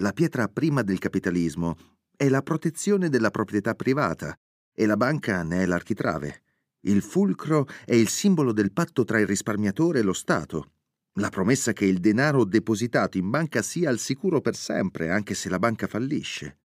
La 0.00 0.12
pietra 0.12 0.46
prima 0.46 0.82
del 0.82 1.00
capitalismo 1.00 1.76
è 2.18 2.28
la 2.28 2.42
protezione 2.42 3.08
della 3.08 3.30
proprietà 3.30 3.76
privata 3.76 4.36
e 4.74 4.86
la 4.86 4.96
banca 4.96 5.44
ne 5.44 5.62
è 5.62 5.66
l'architrave. 5.66 6.42
Il 6.80 7.00
fulcro 7.00 7.68
è 7.84 7.94
il 7.94 8.08
simbolo 8.08 8.52
del 8.52 8.72
patto 8.72 9.04
tra 9.04 9.20
il 9.20 9.26
risparmiatore 9.26 10.00
e 10.00 10.02
lo 10.02 10.12
Stato. 10.12 10.72
La 11.20 11.28
promessa 11.28 11.72
che 11.72 11.84
il 11.84 12.00
denaro 12.00 12.42
depositato 12.42 13.18
in 13.18 13.30
banca 13.30 13.62
sia 13.62 13.88
al 13.88 14.00
sicuro 14.00 14.40
per 14.40 14.56
sempre, 14.56 15.10
anche 15.10 15.34
se 15.34 15.48
la 15.48 15.60
banca 15.60 15.86
fallisce. 15.86 16.58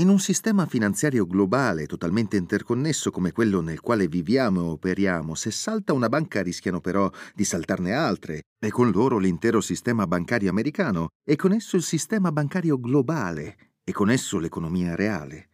In 0.00 0.08
un 0.08 0.18
sistema 0.18 0.66
finanziario 0.66 1.26
globale 1.26 1.86
totalmente 1.86 2.36
interconnesso 2.36 3.12
come 3.12 3.30
quello 3.30 3.60
nel 3.60 3.80
quale 3.80 4.08
viviamo 4.08 4.62
e 4.62 4.68
operiamo, 4.70 5.36
se 5.36 5.52
salta 5.52 5.92
una 5.92 6.08
banca 6.08 6.42
rischiano 6.42 6.80
però 6.80 7.08
di 7.36 7.44
saltarne 7.44 7.92
altre, 7.92 8.42
e 8.58 8.70
con 8.70 8.90
loro 8.90 9.18
l'intero 9.18 9.60
sistema 9.60 10.08
bancario 10.08 10.50
americano, 10.50 11.10
e 11.24 11.36
con 11.36 11.52
esso 11.52 11.76
il 11.76 11.84
sistema 11.84 12.32
bancario 12.32 12.80
globale, 12.80 13.67
e 13.88 13.92
con 13.92 14.10
esso 14.10 14.38
l'economia 14.38 14.94
reale, 14.94 15.48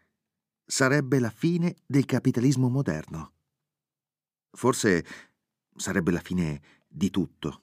sarebbe 0.67 1.21
la 1.21 1.31
fine 1.31 1.76
del 1.87 2.05
capitalismo 2.05 2.69
moderno. 2.69 3.35
Forse 4.50 5.07
sarebbe 5.76 6.11
la 6.11 6.19
fine 6.19 6.61
di 6.88 7.11
tutto. 7.11 7.62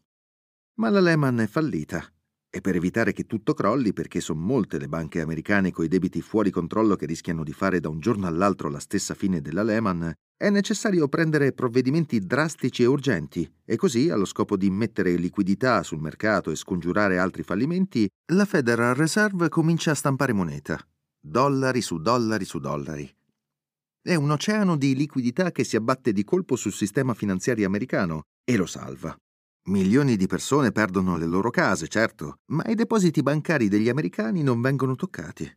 Ma 0.75 0.89
la 0.89 1.01
Lehman 1.01 1.41
è 1.41 1.47
fallita 1.47 2.09
e 2.49 2.61
per 2.61 2.77
evitare 2.77 3.11
che 3.11 3.25
tutto 3.25 3.53
crolli, 3.53 3.91
perché 3.91 4.21
sono 4.21 4.39
molte 4.39 4.77
le 4.77 4.87
banche 4.87 5.19
americane 5.19 5.73
coi 5.73 5.89
debiti 5.89 6.21
fuori 6.21 6.51
controllo 6.51 6.95
che 6.95 7.05
rischiano 7.05 7.43
di 7.43 7.51
fare 7.51 7.81
da 7.81 7.89
un 7.89 7.99
giorno 7.99 8.25
all'altro 8.27 8.69
la 8.69 8.79
stessa 8.79 9.13
fine 9.13 9.41
della 9.41 9.63
Lehman, 9.63 10.13
è 10.41 10.49
necessario 10.49 11.07
prendere 11.07 11.53
provvedimenti 11.53 12.17
drastici 12.17 12.81
e 12.81 12.87
urgenti 12.87 13.47
e 13.63 13.75
così, 13.75 14.09
allo 14.09 14.25
scopo 14.25 14.57
di 14.57 14.71
mettere 14.71 15.13
liquidità 15.13 15.83
sul 15.83 15.99
mercato 15.99 16.49
e 16.49 16.55
scongiurare 16.55 17.19
altri 17.19 17.43
fallimenti, 17.43 18.09
la 18.33 18.45
Federal 18.45 18.95
Reserve 18.95 19.49
comincia 19.49 19.91
a 19.91 19.93
stampare 19.93 20.33
moneta. 20.33 20.83
Dollari 21.19 21.81
su 21.81 21.99
dollari 21.99 22.43
su 22.43 22.57
dollari. 22.57 23.07
È 24.01 24.15
un 24.15 24.31
oceano 24.31 24.77
di 24.77 24.95
liquidità 24.95 25.51
che 25.51 25.63
si 25.63 25.75
abbatte 25.75 26.11
di 26.11 26.23
colpo 26.23 26.55
sul 26.55 26.73
sistema 26.73 27.13
finanziario 27.13 27.67
americano 27.67 28.23
e 28.43 28.57
lo 28.57 28.65
salva. 28.65 29.15
Milioni 29.65 30.15
di 30.15 30.25
persone 30.25 30.71
perdono 30.71 31.17
le 31.17 31.27
loro 31.27 31.51
case, 31.51 31.87
certo, 31.87 32.37
ma 32.47 32.63
i 32.63 32.73
depositi 32.73 33.21
bancari 33.21 33.67
degli 33.67 33.89
americani 33.89 34.41
non 34.41 34.59
vengono 34.59 34.95
toccati. 34.95 35.47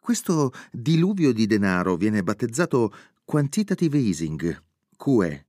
Questo 0.00 0.50
diluvio 0.72 1.32
di 1.32 1.46
denaro 1.46 1.94
viene 1.94 2.24
battezzato 2.24 2.92
Quantitative 3.30 3.96
Easing, 3.96 4.60
QE, 4.96 5.46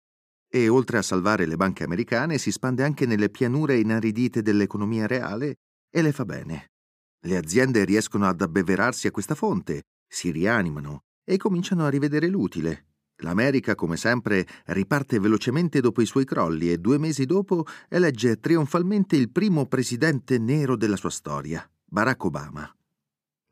e 0.47 0.69
oltre 0.69 0.99
a 0.99 1.01
salvare 1.01 1.47
le 1.47 1.55
banche 1.55 1.83
americane 1.83 2.37
si 2.37 2.51
spande 2.51 2.83
anche 2.83 3.07
nelle 3.07 3.31
pianure 3.31 3.79
inaridite 3.79 4.43
dell'economia 4.43 5.07
reale 5.07 5.55
e 5.89 6.03
le 6.03 6.11
fa 6.11 6.23
bene. 6.23 6.73
Le 7.21 7.37
aziende 7.37 7.83
riescono 7.83 8.27
ad 8.27 8.39
abbeverarsi 8.39 9.07
a 9.07 9.11
questa 9.11 9.33
fonte, 9.33 9.81
si 10.07 10.29
rianimano 10.29 11.05
e 11.23 11.37
cominciano 11.37 11.83
a 11.83 11.89
rivedere 11.89 12.27
l'utile. 12.27 12.85
L'America, 13.23 13.73
come 13.73 13.97
sempre, 13.97 14.45
riparte 14.65 15.19
velocemente 15.19 15.81
dopo 15.81 16.03
i 16.03 16.05
suoi 16.05 16.23
crolli 16.23 16.71
e 16.71 16.77
due 16.77 16.99
mesi 16.99 17.25
dopo 17.25 17.65
elegge 17.89 18.39
trionfalmente 18.39 19.15
il 19.15 19.31
primo 19.31 19.65
presidente 19.65 20.37
nero 20.37 20.75
della 20.75 20.97
sua 20.97 21.09
storia, 21.09 21.67
Barack 21.83 22.25
Obama. 22.25 22.71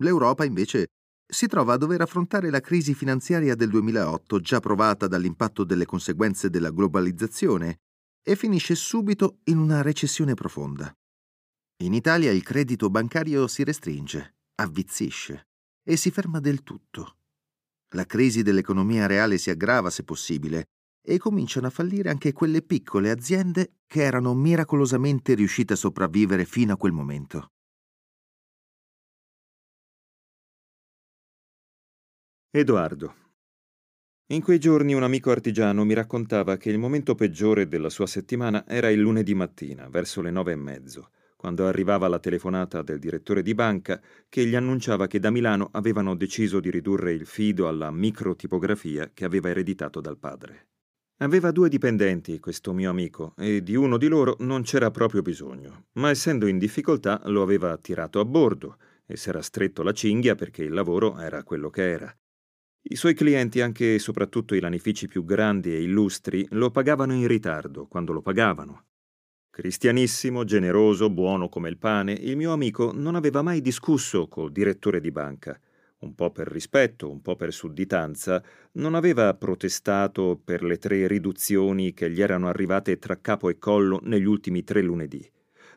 L'Europa, 0.03 0.45
invece, 0.45 0.89
si 1.31 1.45
trova 1.45 1.73
a 1.73 1.77
dover 1.77 2.01
affrontare 2.01 2.49
la 2.49 2.59
crisi 2.59 2.95
finanziaria 2.95 3.53
del 3.53 3.69
2008, 3.69 4.39
già 4.39 4.59
provata 4.59 5.07
dall'impatto 5.07 5.63
delle 5.63 5.85
conseguenze 5.85 6.49
della 6.49 6.71
globalizzazione, 6.71 7.81
e 8.23 8.35
finisce 8.35 8.73
subito 8.73 9.37
in 9.45 9.59
una 9.59 9.81
recessione 9.81 10.33
profonda. 10.33 10.91
In 11.83 11.93
Italia 11.93 12.31
il 12.31 12.43
credito 12.43 12.89
bancario 12.89 13.47
si 13.47 13.63
restringe, 13.63 14.37
avvizzisce 14.55 15.47
e 15.83 15.95
si 15.95 16.11
ferma 16.11 16.39
del 16.39 16.63
tutto. 16.63 17.17
La 17.95 18.05
crisi 18.05 18.41
dell'economia 18.41 19.05
reale 19.05 19.37
si 19.37 19.49
aggrava 19.49 19.89
se 19.89 20.03
possibile 20.03 20.65
e 21.01 21.17
cominciano 21.17 21.67
a 21.67 21.71
fallire 21.71 22.09
anche 22.09 22.33
quelle 22.33 22.61
piccole 22.61 23.09
aziende 23.09 23.77
che 23.87 24.01
erano 24.01 24.33
miracolosamente 24.33 25.33
riuscite 25.35 25.73
a 25.73 25.77
sopravvivere 25.77 26.45
fino 26.45 26.73
a 26.73 26.77
quel 26.77 26.91
momento. 26.91 27.51
Edoardo. 32.51 33.13
In 34.31 34.41
quei 34.41 34.57
giorni 34.57 34.95
un 34.95 35.03
amico 35.03 35.29
artigiano 35.29 35.85
mi 35.85 35.93
raccontava 35.93 36.57
che 36.57 36.71
il 36.71 36.79
momento 36.79 37.13
peggiore 37.13 37.67
della 37.67 37.91
sua 37.91 38.07
settimana 38.07 38.65
era 38.65 38.89
il 38.89 38.99
lunedì 38.99 39.35
mattina, 39.35 39.87
verso 39.87 40.19
le 40.23 40.31
nove 40.31 40.53
e 40.53 40.55
mezzo, 40.55 41.11
quando 41.35 41.67
arrivava 41.67 42.07
la 42.07 42.17
telefonata 42.17 42.81
del 42.81 42.97
direttore 42.97 43.43
di 43.43 43.53
banca 43.53 44.01
che 44.27 44.47
gli 44.47 44.55
annunciava 44.55 45.05
che 45.05 45.19
da 45.19 45.29
Milano 45.29 45.69
avevano 45.73 46.15
deciso 46.15 46.59
di 46.59 46.71
ridurre 46.71 47.13
il 47.13 47.27
fido 47.27 47.67
alla 47.67 47.91
microtipografia 47.91 49.11
che 49.13 49.25
aveva 49.25 49.49
ereditato 49.49 50.01
dal 50.01 50.17
padre. 50.17 50.69
Aveva 51.17 51.51
due 51.51 51.69
dipendenti, 51.69 52.39
questo 52.39 52.73
mio 52.73 52.89
amico, 52.89 53.35
e 53.37 53.61
di 53.61 53.75
uno 53.75 53.97
di 53.97 54.07
loro 54.07 54.37
non 54.39 54.63
c'era 54.63 54.89
proprio 54.89 55.21
bisogno, 55.21 55.85
ma 55.99 56.09
essendo 56.09 56.47
in 56.47 56.57
difficoltà 56.57 57.21
lo 57.25 57.43
aveva 57.43 57.77
tirato 57.77 58.19
a 58.19 58.25
bordo 58.25 58.77
e 59.05 59.17
s'era 59.17 59.43
stretto 59.43 59.83
la 59.83 59.93
cinghia 59.93 60.33
perché 60.33 60.63
il 60.63 60.73
lavoro 60.73 61.19
era 61.19 61.43
quello 61.43 61.69
che 61.69 61.87
era. 61.87 62.17
I 62.81 62.95
suoi 62.95 63.13
clienti, 63.13 63.59
anche 63.59 63.95
e 63.95 63.99
soprattutto 63.99 64.55
i 64.55 64.61
lanifici 64.61 65.07
più 65.07 65.25
grandi 65.25 65.73
e 65.73 65.81
illustri, 65.83 66.47
lo 66.51 66.71
pagavano 66.71 67.13
in 67.13 67.27
ritardo, 67.27 67.87
quando 67.87 68.13
lo 68.13 68.21
pagavano. 68.21 68.85
Cristianissimo, 69.49 70.45
generoso, 70.45 71.09
buono 71.09 71.49
come 71.49 71.67
il 71.67 71.77
pane, 71.77 72.13
il 72.13 72.37
mio 72.37 72.53
amico 72.53 72.91
non 72.93 73.15
aveva 73.15 73.41
mai 73.41 73.61
discusso 73.61 74.27
col 74.27 74.53
direttore 74.53 75.01
di 75.01 75.11
banca. 75.11 75.59
Un 75.99 76.15
po' 76.15 76.31
per 76.31 76.47
rispetto, 76.47 77.11
un 77.11 77.21
po' 77.21 77.35
per 77.35 77.51
sudditanza, 77.51 78.41
non 78.73 78.95
aveva 78.95 79.33
protestato 79.33 80.39
per 80.41 80.63
le 80.63 80.77
tre 80.77 81.05
riduzioni 81.07 81.93
che 81.93 82.09
gli 82.09 82.21
erano 82.21 82.47
arrivate 82.47 82.97
tra 82.97 83.19
capo 83.19 83.49
e 83.49 83.57
collo 83.59 83.99
negli 84.03 84.25
ultimi 84.25 84.63
tre 84.63 84.81
lunedì 84.81 85.29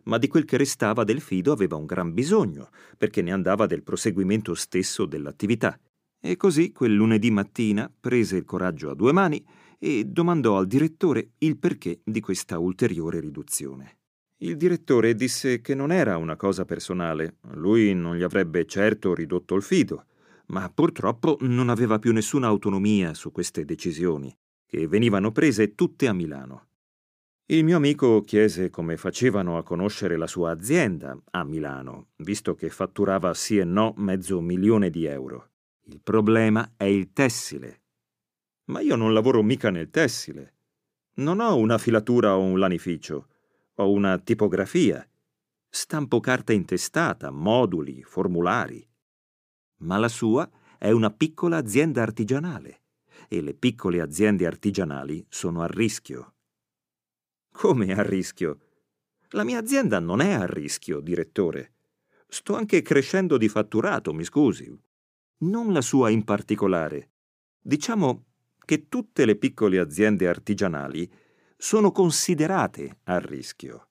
ma 0.04 0.18
di 0.18 0.26
quel 0.26 0.44
che 0.44 0.56
restava 0.56 1.04
del 1.04 1.20
fido 1.20 1.52
aveva 1.52 1.76
un 1.76 1.86
gran 1.86 2.12
bisogno, 2.12 2.70
perché 2.98 3.22
ne 3.22 3.30
andava 3.30 3.66
del 3.66 3.84
proseguimento 3.84 4.52
stesso 4.54 5.06
dell'attività. 5.06 5.78
E 6.24 6.36
così 6.36 6.70
quel 6.70 6.94
lunedì 6.94 7.32
mattina 7.32 7.92
prese 7.92 8.36
il 8.36 8.44
coraggio 8.44 8.90
a 8.90 8.94
due 8.94 9.10
mani 9.10 9.44
e 9.76 10.04
domandò 10.04 10.56
al 10.56 10.68
direttore 10.68 11.32
il 11.38 11.58
perché 11.58 12.00
di 12.04 12.20
questa 12.20 12.60
ulteriore 12.60 13.18
riduzione. 13.18 13.96
Il 14.42 14.56
direttore 14.56 15.16
disse 15.16 15.60
che 15.60 15.74
non 15.74 15.90
era 15.90 16.16
una 16.18 16.36
cosa 16.36 16.64
personale, 16.64 17.38
lui 17.54 17.92
non 17.92 18.16
gli 18.16 18.22
avrebbe 18.22 18.66
certo 18.66 19.14
ridotto 19.14 19.56
il 19.56 19.62
fido, 19.62 20.04
ma 20.46 20.70
purtroppo 20.72 21.38
non 21.40 21.68
aveva 21.68 21.98
più 21.98 22.12
nessuna 22.12 22.46
autonomia 22.46 23.14
su 23.14 23.32
queste 23.32 23.64
decisioni, 23.64 24.32
che 24.64 24.86
venivano 24.86 25.32
prese 25.32 25.74
tutte 25.74 26.06
a 26.06 26.12
Milano. 26.12 26.68
Il 27.46 27.64
mio 27.64 27.76
amico 27.76 28.20
chiese 28.20 28.70
come 28.70 28.96
facevano 28.96 29.58
a 29.58 29.64
conoscere 29.64 30.16
la 30.16 30.28
sua 30.28 30.52
azienda 30.52 31.20
a 31.32 31.42
Milano, 31.42 32.10
visto 32.18 32.54
che 32.54 32.70
fatturava 32.70 33.34
sì 33.34 33.58
e 33.58 33.64
no 33.64 33.92
mezzo 33.96 34.40
milione 34.40 34.88
di 34.88 35.04
euro. 35.04 35.51
Il 35.86 36.00
problema 36.00 36.74
è 36.76 36.84
il 36.84 37.12
tessile. 37.12 37.82
Ma 38.66 38.80
io 38.80 38.94
non 38.94 39.12
lavoro 39.12 39.42
mica 39.42 39.68
nel 39.70 39.90
tessile. 39.90 40.54
Non 41.14 41.40
ho 41.40 41.56
una 41.56 41.76
filatura 41.76 42.36
o 42.36 42.40
un 42.40 42.58
lanificio. 42.58 43.28
Ho 43.74 43.90
una 43.90 44.16
tipografia. 44.18 45.04
Stampo 45.68 46.20
carta 46.20 46.52
intestata, 46.52 47.32
moduli, 47.32 48.04
formulari. 48.04 48.86
Ma 49.78 49.96
la 49.96 50.08
sua 50.08 50.48
è 50.78 50.92
una 50.92 51.10
piccola 51.10 51.56
azienda 51.56 52.00
artigianale 52.02 52.82
e 53.26 53.40
le 53.40 53.54
piccole 53.54 54.00
aziende 54.00 54.46
artigianali 54.46 55.26
sono 55.28 55.62
a 55.62 55.66
rischio. 55.66 56.34
Come 57.50 57.92
a 57.92 58.02
rischio? 58.02 58.58
La 59.30 59.42
mia 59.42 59.58
azienda 59.58 59.98
non 59.98 60.20
è 60.20 60.32
a 60.32 60.46
rischio, 60.46 61.00
direttore. 61.00 61.72
Sto 62.28 62.54
anche 62.54 62.82
crescendo 62.82 63.36
di 63.36 63.48
fatturato, 63.48 64.12
mi 64.12 64.22
scusi 64.22 64.90
non 65.42 65.72
la 65.72 65.80
sua 65.80 66.10
in 66.10 66.24
particolare. 66.24 67.10
Diciamo 67.60 68.24
che 68.64 68.88
tutte 68.88 69.24
le 69.24 69.36
piccole 69.36 69.78
aziende 69.78 70.28
artigianali 70.28 71.10
sono 71.56 71.92
considerate 71.92 72.98
a 73.04 73.18
rischio. 73.18 73.88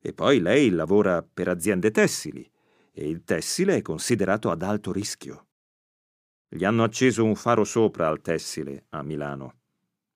E 0.00 0.12
poi 0.12 0.40
lei 0.40 0.70
lavora 0.70 1.22
per 1.22 1.48
aziende 1.48 1.90
tessili 1.90 2.48
e 2.92 3.08
il 3.08 3.24
tessile 3.24 3.76
è 3.76 3.82
considerato 3.82 4.50
ad 4.50 4.62
alto 4.62 4.92
rischio. 4.92 5.46
Gli 6.48 6.64
hanno 6.64 6.82
acceso 6.82 7.24
un 7.24 7.34
faro 7.34 7.64
sopra 7.64 8.08
al 8.08 8.20
tessile 8.20 8.86
a 8.90 9.02
Milano. 9.02 9.56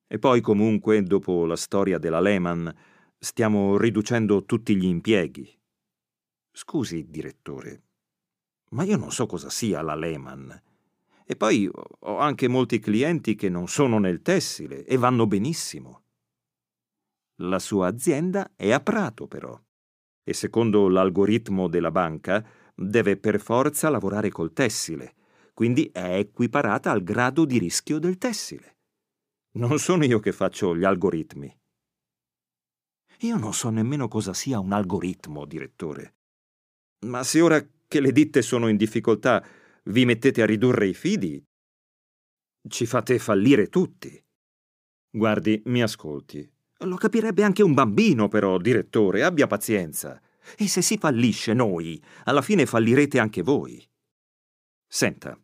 E 0.07 0.19
poi 0.19 0.41
comunque, 0.41 1.03
dopo 1.03 1.45
la 1.47 1.57
storia 1.57 1.99
della 1.99 2.21
Lehman, 2.21 2.75
stiamo 3.19 3.77
riducendo 3.77 4.45
tutti 4.45 4.77
gli 4.77 4.85
impieghi. 4.85 5.49
Scusi, 6.51 7.07
direttore, 7.09 7.83
ma 8.73 8.85
io 8.85 8.97
non 8.97 9.11
so 9.11 9.27
cosa 9.27 9.51
sia 9.51 9.83
la 9.83 9.95
Lehman. 9.95 10.63
E 11.25 11.37
poi 11.37 11.71
ho 11.73 12.19
anche 12.19 12.49
molti 12.49 12.79
clienti 12.79 13.35
che 13.35 13.49
non 13.49 13.69
sono 13.69 13.99
nel 13.99 14.23
tessile 14.23 14.85
e 14.85 14.97
vanno 14.97 15.27
benissimo. 15.27 16.03
La 17.37 17.59
sua 17.59 17.89
azienda 17.89 18.53
è 18.55 18.71
a 18.71 18.81
Prato, 18.81 19.27
però. 19.27 19.59
E 20.25 20.33
secondo 20.35 20.89
l'algoritmo 20.89 21.69
della 21.69 21.91
banca 21.91 22.47
deve 22.75 23.17
per 23.17 23.41
forza 23.41 23.89
lavorare 23.89 24.31
col 24.31 24.53
tessile, 24.53 25.15
quindi 25.55 25.91
è 25.93 26.17
equiparata 26.17 26.91
al 26.91 27.03
grado 27.03 27.45
di 27.45 27.59
rischio 27.59 27.99
del 27.99 28.19
tessile. 28.19 28.77
Non 29.53 29.79
sono 29.79 30.05
io 30.05 30.19
che 30.19 30.33
faccio 30.33 30.77
gli 30.77 30.85
algoritmi. 30.85 31.55
Io 33.21 33.37
non 33.37 33.53
so 33.53 33.69
nemmeno 33.69 34.09
cosa 34.09 34.33
sia 34.33 34.59
un 34.59 34.73
algoritmo, 34.73 35.45
direttore. 35.45 36.15
Ma 37.07 37.23
se 37.23 37.41
ora 37.41 37.65
che 37.93 38.01
le 38.01 38.11
ditte 38.11 38.41
sono 38.41 38.69
in 38.69 38.79
difficoltà, 38.79 39.45
vi 39.85 40.07
mettete 40.07 40.41
a 40.41 40.47
ridurre 40.47 40.87
i 40.87 40.95
fidi? 40.95 41.45
Ci 42.67 42.87
fate 42.87 43.19
fallire 43.19 43.69
tutti. 43.69 44.19
Guardi, 45.11 45.61
mi 45.67 45.83
ascolti. 45.83 46.51
Lo 46.79 46.97
capirebbe 46.97 47.43
anche 47.43 47.63
un 47.63 47.75
bambino, 47.75 48.29
però, 48.29 48.57
direttore, 48.57 49.25
abbia 49.25 49.47
pazienza. 49.47 50.19
E 50.57 50.69
se 50.69 50.81
si 50.81 50.97
fallisce 50.97 51.53
noi, 51.53 52.03
alla 52.25 52.41
fine 52.41 52.65
fallirete 52.65 53.19
anche 53.19 53.43
voi. 53.43 53.87
Senta, 54.87 55.39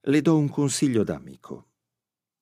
le 0.00 0.20
do 0.22 0.36
un 0.36 0.48
consiglio 0.48 1.04
d'amico. 1.04 1.68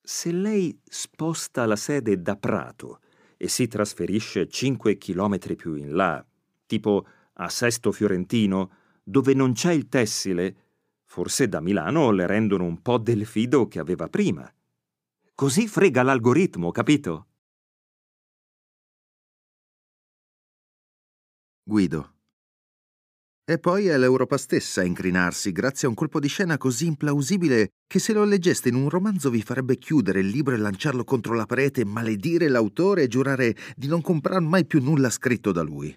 Se 0.01 0.33
lei 0.33 0.81
sposta 0.87 1.66
la 1.66 1.77
sede 1.77 2.23
da 2.23 2.35
Prato 2.35 3.01
e 3.37 3.47
si 3.47 3.66
trasferisce 3.66 4.49
5 4.49 4.97
chilometri 4.97 5.55
più 5.55 5.75
in 5.75 5.95
là, 5.95 6.27
tipo 6.64 7.07
a 7.40 7.48
Sesto 7.48 7.90
Fiorentino, 7.90 8.70
dove 9.03 9.35
non 9.35 9.53
c'è 9.53 9.72
il 9.72 9.88
tessile, 9.88 10.57
forse 11.05 11.48
da 11.48 11.61
Milano 11.61 12.11
le 12.11 12.26
rendono 12.26 12.64
un 12.64 12.81
po' 12.83 12.98
del 12.98 13.26
fido 13.26 13.66
che 13.66 13.79
aveva 13.79 14.09
prima. 14.09 14.50
Così 15.35 15.66
frega 15.66 16.03
l'algoritmo, 16.03 16.70
capito? 16.70 17.29
Guido. 21.62 22.14
E 23.44 23.59
poi 23.59 23.87
è 23.87 23.96
l'Europa 23.96 24.37
stessa 24.37 24.83
a 24.83 24.85
incrinarsi 24.85 25.50
grazie 25.50 25.87
a 25.87 25.90
un 25.90 25.96
colpo 25.96 26.20
di 26.20 26.29
scena 26.29 26.57
così 26.57 26.87
implausibile 26.87 27.70
che 27.87 27.98
se 27.98 28.12
lo 28.12 28.24
leggeste 28.24 28.68
in 28.68 28.76
un 28.76 28.88
romanzo 28.88 29.31
vi 29.31 29.42
farebbe 29.42 29.76
chiudere 29.79 30.20
il 30.20 30.29
libro 30.29 30.55
e 30.55 30.59
lanciarlo 30.59 31.05
contro 31.05 31.35
la 31.35 31.46
parete, 31.46 31.85
maledire 31.85 32.48
l'autore 32.48 33.05
e 33.05 33.09
giurare 33.09 33.57
di 33.74 33.88
non 33.88 34.03
comprare 34.03 34.40
mai 34.40 34.66
più 34.66 34.81
nulla 34.81 35.11
scritto 35.11 35.53
da 35.53 35.62
lui. 35.62 35.96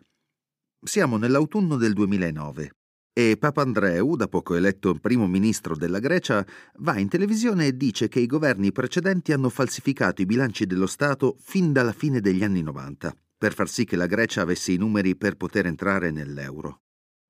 Siamo 0.85 1.15
nell'autunno 1.15 1.77
del 1.77 1.93
2009 1.93 2.71
e 3.13 3.37
Papandreou, 3.37 4.17
da 4.17 4.27
poco 4.27 4.55
eletto 4.55 4.93
primo 4.95 5.27
ministro 5.27 5.77
della 5.77 5.99
Grecia, 5.99 6.45
va 6.79 6.99
in 6.99 7.07
televisione 7.07 7.67
e 7.67 7.77
dice 7.77 8.09
che 8.09 8.19
i 8.19 8.25
governi 8.25 8.73
precedenti 8.73 9.31
hanno 9.31 9.47
falsificato 9.47 10.21
i 10.21 10.25
bilanci 10.25 10.65
dello 10.65 10.85
Stato 10.85 11.37
fin 11.39 11.71
dalla 11.71 11.93
fine 11.93 12.19
degli 12.19 12.43
anni 12.43 12.61
90 12.61 13.15
per 13.37 13.53
far 13.53 13.69
sì 13.69 13.85
che 13.85 13.95
la 13.95 14.07
Grecia 14.07 14.41
avesse 14.41 14.73
i 14.73 14.77
numeri 14.77 15.15
per 15.15 15.35
poter 15.35 15.67
entrare 15.67 16.11
nell'euro. 16.11 16.81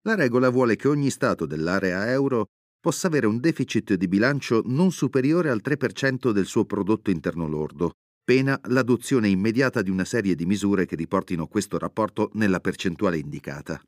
La 0.01 0.15
regola 0.15 0.49
vuole 0.49 0.75
che 0.75 0.87
ogni 0.87 1.11
Stato 1.11 1.45
dell'area 1.45 2.09
euro 2.11 2.47
possa 2.79 3.05
avere 3.05 3.27
un 3.27 3.39
deficit 3.39 3.93
di 3.93 4.07
bilancio 4.07 4.63
non 4.65 4.91
superiore 4.91 5.51
al 5.51 5.61
3% 5.63 6.31
del 6.31 6.47
suo 6.47 6.65
prodotto 6.65 7.11
interno 7.11 7.47
lordo, 7.47 7.91
pena 8.25 8.57
l'adozione 8.67 9.27
immediata 9.27 9.81
di 9.81 9.89
una 9.89 10.05
serie 10.05 10.35
di 10.35 10.45
misure 10.45 10.85
che 10.85 10.95
riportino 10.95 11.47
questo 11.47 11.77
rapporto 11.77 12.29
nella 12.35 12.61
percentuale 12.61 13.17
indicata. 13.17 13.81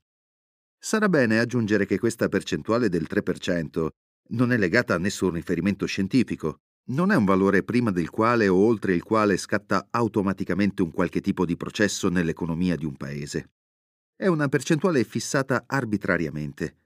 Sarà 0.78 1.08
bene 1.08 1.40
aggiungere 1.40 1.86
che 1.86 1.98
questa 1.98 2.28
percentuale 2.28 2.90
del 2.90 3.08
3% 3.10 3.88
Non 4.28 4.52
è 4.52 4.58
legata 4.58 4.96
a 4.96 4.98
nessun 4.98 5.32
riferimento 5.32 5.86
scientifico. 5.86 6.58
Non 6.90 7.12
è 7.12 7.16
un 7.16 7.26
valore 7.26 7.64
prima 7.64 7.92
del 7.92 8.10
quale 8.10 8.48
o 8.48 8.58
oltre 8.58 8.94
il 8.94 9.04
quale 9.04 9.38
scatta 9.38 9.88
automaticamente 9.92 10.82
un 10.82 10.92
qualche 10.92 11.22
tipo 11.22 11.46
di 11.46 11.56
processo 11.56 12.10
nell'economia 12.10 12.76
di 12.76 12.86
un 12.86 12.96
paese. 12.96 13.52
È 14.16 14.28
una 14.28 14.50
percentuale 14.50 15.04
fissata 15.04 15.64
arbitrariamente. 15.66 16.78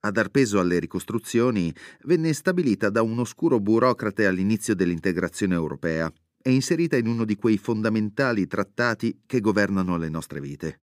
A 0.00 0.10
dar 0.10 0.30
peso 0.30 0.58
alle 0.58 0.78
ricostruzioni 0.78 1.72
venne 2.04 2.32
stabilita 2.32 2.90
da 2.90 3.02
un 3.02 3.18
oscuro 3.18 3.60
burocrate 3.60 4.26
all'inizio 4.26 4.74
dell'integrazione 4.74 5.54
europea 5.54 6.12
e 6.42 6.52
inserita 6.52 6.96
in 6.96 7.06
uno 7.06 7.24
di 7.24 7.36
quei 7.36 7.58
fondamentali 7.58 8.46
trattati 8.46 9.22
che 9.26 9.40
governano 9.40 9.96
le 9.96 10.08
nostre 10.08 10.40
vite. 10.40 10.80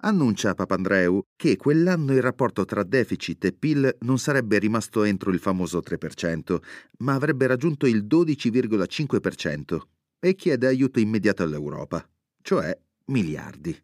Annuncia 0.00 0.54
Papandreou 0.54 1.22
che 1.34 1.56
quell'anno 1.56 2.12
il 2.12 2.22
rapporto 2.22 2.64
tra 2.64 2.84
deficit 2.84 3.44
e 3.46 3.52
PIL 3.52 3.96
non 4.02 4.18
sarebbe 4.18 4.58
rimasto 4.58 5.02
entro 5.02 5.32
il 5.32 5.40
famoso 5.40 5.80
3%, 5.80 6.58
ma 6.98 7.14
avrebbe 7.14 7.48
raggiunto 7.48 7.86
il 7.86 8.04
12,5% 8.04 9.80
e 10.20 10.34
chiede 10.36 10.66
aiuto 10.68 11.00
immediato 11.00 11.42
all'Europa, 11.42 12.08
cioè 12.42 12.78
miliardi. 13.06 13.76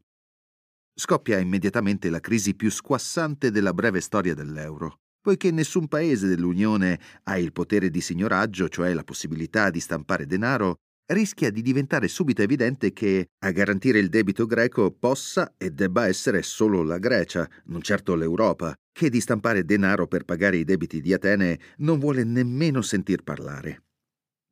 Scoppia 0.96 1.38
immediatamente 1.38 2.08
la 2.10 2.20
crisi 2.20 2.54
più 2.54 2.70
squassante 2.70 3.50
della 3.50 3.74
breve 3.74 4.00
storia 4.00 4.34
dell'euro, 4.34 5.00
poiché 5.20 5.50
nessun 5.50 5.88
paese 5.88 6.28
dell'Unione 6.28 7.00
ha 7.24 7.38
il 7.38 7.50
potere 7.50 7.90
di 7.90 8.00
signoraggio, 8.00 8.68
cioè 8.68 8.94
la 8.94 9.02
possibilità 9.02 9.70
di 9.70 9.80
stampare 9.80 10.26
denaro, 10.26 10.76
rischia 11.06 11.50
di 11.50 11.60
diventare 11.60 12.08
subito 12.08 12.42
evidente 12.42 12.92
che 12.92 13.28
a 13.38 13.50
garantire 13.50 13.98
il 13.98 14.08
debito 14.08 14.46
greco 14.46 14.90
possa 14.90 15.54
e 15.58 15.70
debba 15.70 16.06
essere 16.06 16.42
solo 16.42 16.82
la 16.82 16.98
Grecia, 16.98 17.48
non 17.66 17.82
certo 17.82 18.14
l'Europa, 18.14 18.74
che 18.90 19.10
di 19.10 19.20
stampare 19.20 19.64
denaro 19.64 20.06
per 20.06 20.24
pagare 20.24 20.56
i 20.56 20.64
debiti 20.64 21.00
di 21.00 21.12
Atene 21.12 21.58
non 21.78 21.98
vuole 21.98 22.24
nemmeno 22.24 22.80
sentir 22.80 23.22
parlare. 23.22 23.82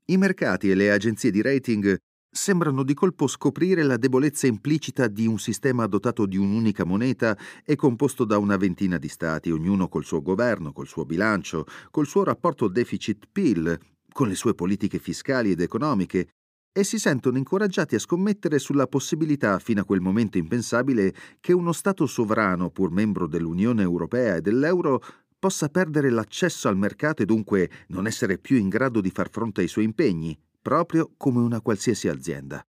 I 0.07 0.17
mercati 0.17 0.71
e 0.71 0.75
le 0.75 0.91
agenzie 0.91 1.31
di 1.31 1.41
rating 1.41 1.97
sembrano 2.35 2.83
di 2.83 2.95
colpo 2.95 3.27
scoprire 3.27 3.83
la 3.83 3.97
debolezza 3.97 4.47
implicita 4.47 5.07
di 5.07 5.27
un 5.27 5.39
sistema 5.39 5.87
dotato 5.87 6.27
di 6.27 6.37
un'unica 6.37 6.85
moneta 6.85 7.37
e 7.65 7.77
composto 7.77 8.25
da 8.25 8.39
una 8.39 8.57
ventina 8.57 8.99
di 8.99 9.09
stati, 9.09 9.51
ognuno 9.51 9.89
col 9.89 10.05
suo 10.05 10.23
governo, 10.23 10.73
col 10.73 10.87
suo 10.87 11.05
bilancio, 11.05 11.67
col 11.91 12.07
suo 12.07 12.25
rapporto 12.25 12.69
deficit-PIL, 12.69 13.79
con 14.11 14.29
le 14.29 14.35
sue 14.35 14.55
politiche 14.55 14.99
fiscali 14.99 15.51
ed 15.51 15.61
economiche, 15.61 16.29
e 16.73 16.85
si 16.85 16.99
sentono 16.99 17.37
incoraggiati 17.37 17.95
a 17.95 17.99
scommettere 17.99 18.59
sulla 18.59 18.87
possibilità, 18.87 19.59
fino 19.59 19.83
a 19.83 19.85
quel 19.85 20.01
momento 20.01 20.39
impensabile, 20.39 21.15
che 21.39 21.53
uno 21.53 21.73
Stato 21.73 22.07
sovrano, 22.07 22.71
pur 22.71 22.91
membro 22.91 23.27
dell'Unione 23.27 23.83
Europea 23.83 24.37
e 24.37 24.41
dell'euro, 24.41 25.03
possa 25.39 25.69
perdere 25.69 26.09
l'accesso 26.09 26.69
al 26.69 26.77
mercato 26.77 27.23
e 27.23 27.27
dunque 27.27 27.69
non 27.89 28.07
essere 28.07 28.39
più 28.39 28.57
in 28.57 28.69
grado 28.69 29.01
di 29.01 29.11
far 29.11 29.29
fronte 29.29 29.61
ai 29.61 29.69
suoi 29.69 29.85
impegni, 29.85 30.39
proprio 30.63 31.11
come 31.17 31.41
una 31.41 31.61
qualsiasi 31.61 32.09
azienda. 32.09 32.65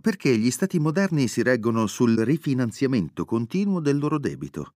Perché 0.00 0.36
gli 0.36 0.50
Stati 0.50 0.78
moderni 0.78 1.26
si 1.26 1.42
reggono 1.42 1.86
sul 1.86 2.16
rifinanziamento 2.16 3.24
continuo 3.24 3.80
del 3.80 3.98
loro 3.98 4.18
debito. 4.18 4.74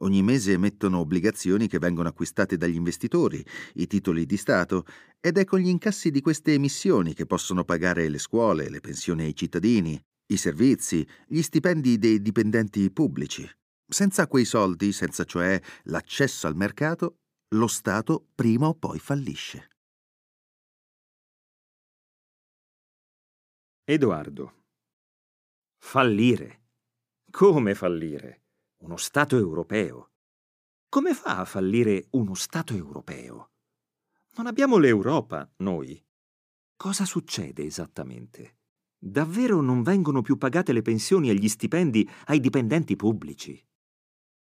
Ogni 0.00 0.22
mese 0.22 0.52
emettono 0.52 0.98
obbligazioni 0.98 1.68
che 1.68 1.78
vengono 1.78 2.08
acquistate 2.08 2.56
dagli 2.56 2.74
investitori, 2.74 3.44
i 3.74 3.86
titoli 3.86 4.26
di 4.26 4.36
Stato, 4.36 4.84
ed 5.20 5.38
è 5.38 5.44
con 5.44 5.58
gli 5.60 5.68
incassi 5.68 6.10
di 6.10 6.20
queste 6.20 6.52
emissioni 6.52 7.14
che 7.14 7.24
possono 7.24 7.64
pagare 7.64 8.08
le 8.08 8.18
scuole, 8.18 8.68
le 8.68 8.80
pensioni 8.80 9.24
ai 9.24 9.34
cittadini, 9.34 9.98
i 10.28 10.36
servizi, 10.36 11.06
gli 11.26 11.40
stipendi 11.40 11.98
dei 11.98 12.20
dipendenti 12.20 12.90
pubblici. 12.90 13.48
Senza 13.88 14.26
quei 14.26 14.44
soldi, 14.44 14.92
senza 14.92 15.24
cioè 15.24 15.60
l'accesso 15.84 16.46
al 16.46 16.56
mercato, 16.56 17.20
lo 17.54 17.68
Stato 17.68 18.28
prima 18.34 18.66
o 18.66 18.74
poi 18.74 18.98
fallisce. 18.98 19.70
Edoardo. 23.84 24.64
Fallire. 25.78 26.64
Come 27.30 27.74
fallire? 27.74 28.45
Uno 28.78 28.96
Stato 28.96 29.36
europeo. 29.36 30.10
Come 30.88 31.14
fa 31.14 31.38
a 31.38 31.44
fallire 31.44 32.06
uno 32.10 32.34
Stato 32.34 32.74
europeo? 32.74 33.52
Non 34.36 34.46
abbiamo 34.46 34.76
l'Europa, 34.76 35.50
noi. 35.58 36.02
Cosa 36.76 37.04
succede 37.04 37.64
esattamente? 37.64 38.56
Davvero 38.98 39.60
non 39.60 39.82
vengono 39.82 40.20
più 40.20 40.36
pagate 40.36 40.72
le 40.72 40.82
pensioni 40.82 41.30
e 41.30 41.34
gli 41.34 41.48
stipendi 41.48 42.08
ai 42.26 42.40
dipendenti 42.40 42.96
pubblici? 42.96 43.64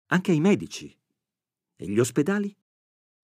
Anche 0.07 0.31
ai 0.31 0.39
medici? 0.39 0.95
E 1.75 1.87
gli 1.87 1.99
ospedali? 1.99 2.55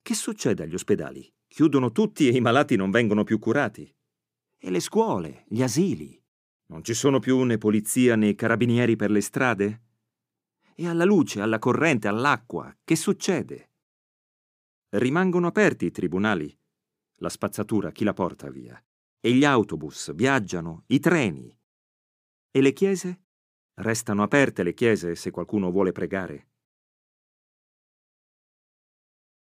Che 0.01 0.13
succede 0.15 0.63
agli 0.63 0.73
ospedali? 0.73 1.31
Chiudono 1.47 1.91
tutti 1.91 2.27
e 2.27 2.36
i 2.36 2.41
malati 2.41 2.75
non 2.75 2.91
vengono 2.91 3.23
più 3.23 3.39
curati? 3.39 3.93
E 4.57 4.69
le 4.71 4.79
scuole, 4.79 5.45
gli 5.47 5.62
asili? 5.62 6.19
Non 6.67 6.83
ci 6.83 6.93
sono 6.93 7.19
più 7.19 7.39
né 7.43 7.57
polizia 7.57 8.15
né 8.15 8.33
carabinieri 8.36 8.95
per 8.95 9.12
le 9.12 9.21
strade? 9.21 9.81
E 10.79 10.87
alla 10.87 11.05
luce, 11.05 11.41
alla 11.41 11.57
corrente, 11.57 12.07
all'acqua, 12.07 12.71
che 12.83 12.95
succede? 12.95 13.71
Rimangono 14.89 15.47
aperti 15.47 15.87
i 15.87 15.91
tribunali. 15.91 16.55
La 17.21 17.29
spazzatura 17.29 17.89
chi 17.89 18.03
la 18.03 18.13
porta 18.13 18.51
via? 18.51 18.79
E 19.19 19.33
gli 19.33 19.43
autobus 19.43 20.13
viaggiano, 20.13 20.83
i 20.87 20.99
treni. 20.99 21.59
E 22.51 22.61
le 22.61 22.73
chiese? 22.73 23.23
Restano 23.73 24.21
aperte 24.21 24.61
le 24.61 24.75
chiese 24.75 25.15
se 25.15 25.31
qualcuno 25.31 25.71
vuole 25.71 25.91
pregare? 25.91 26.46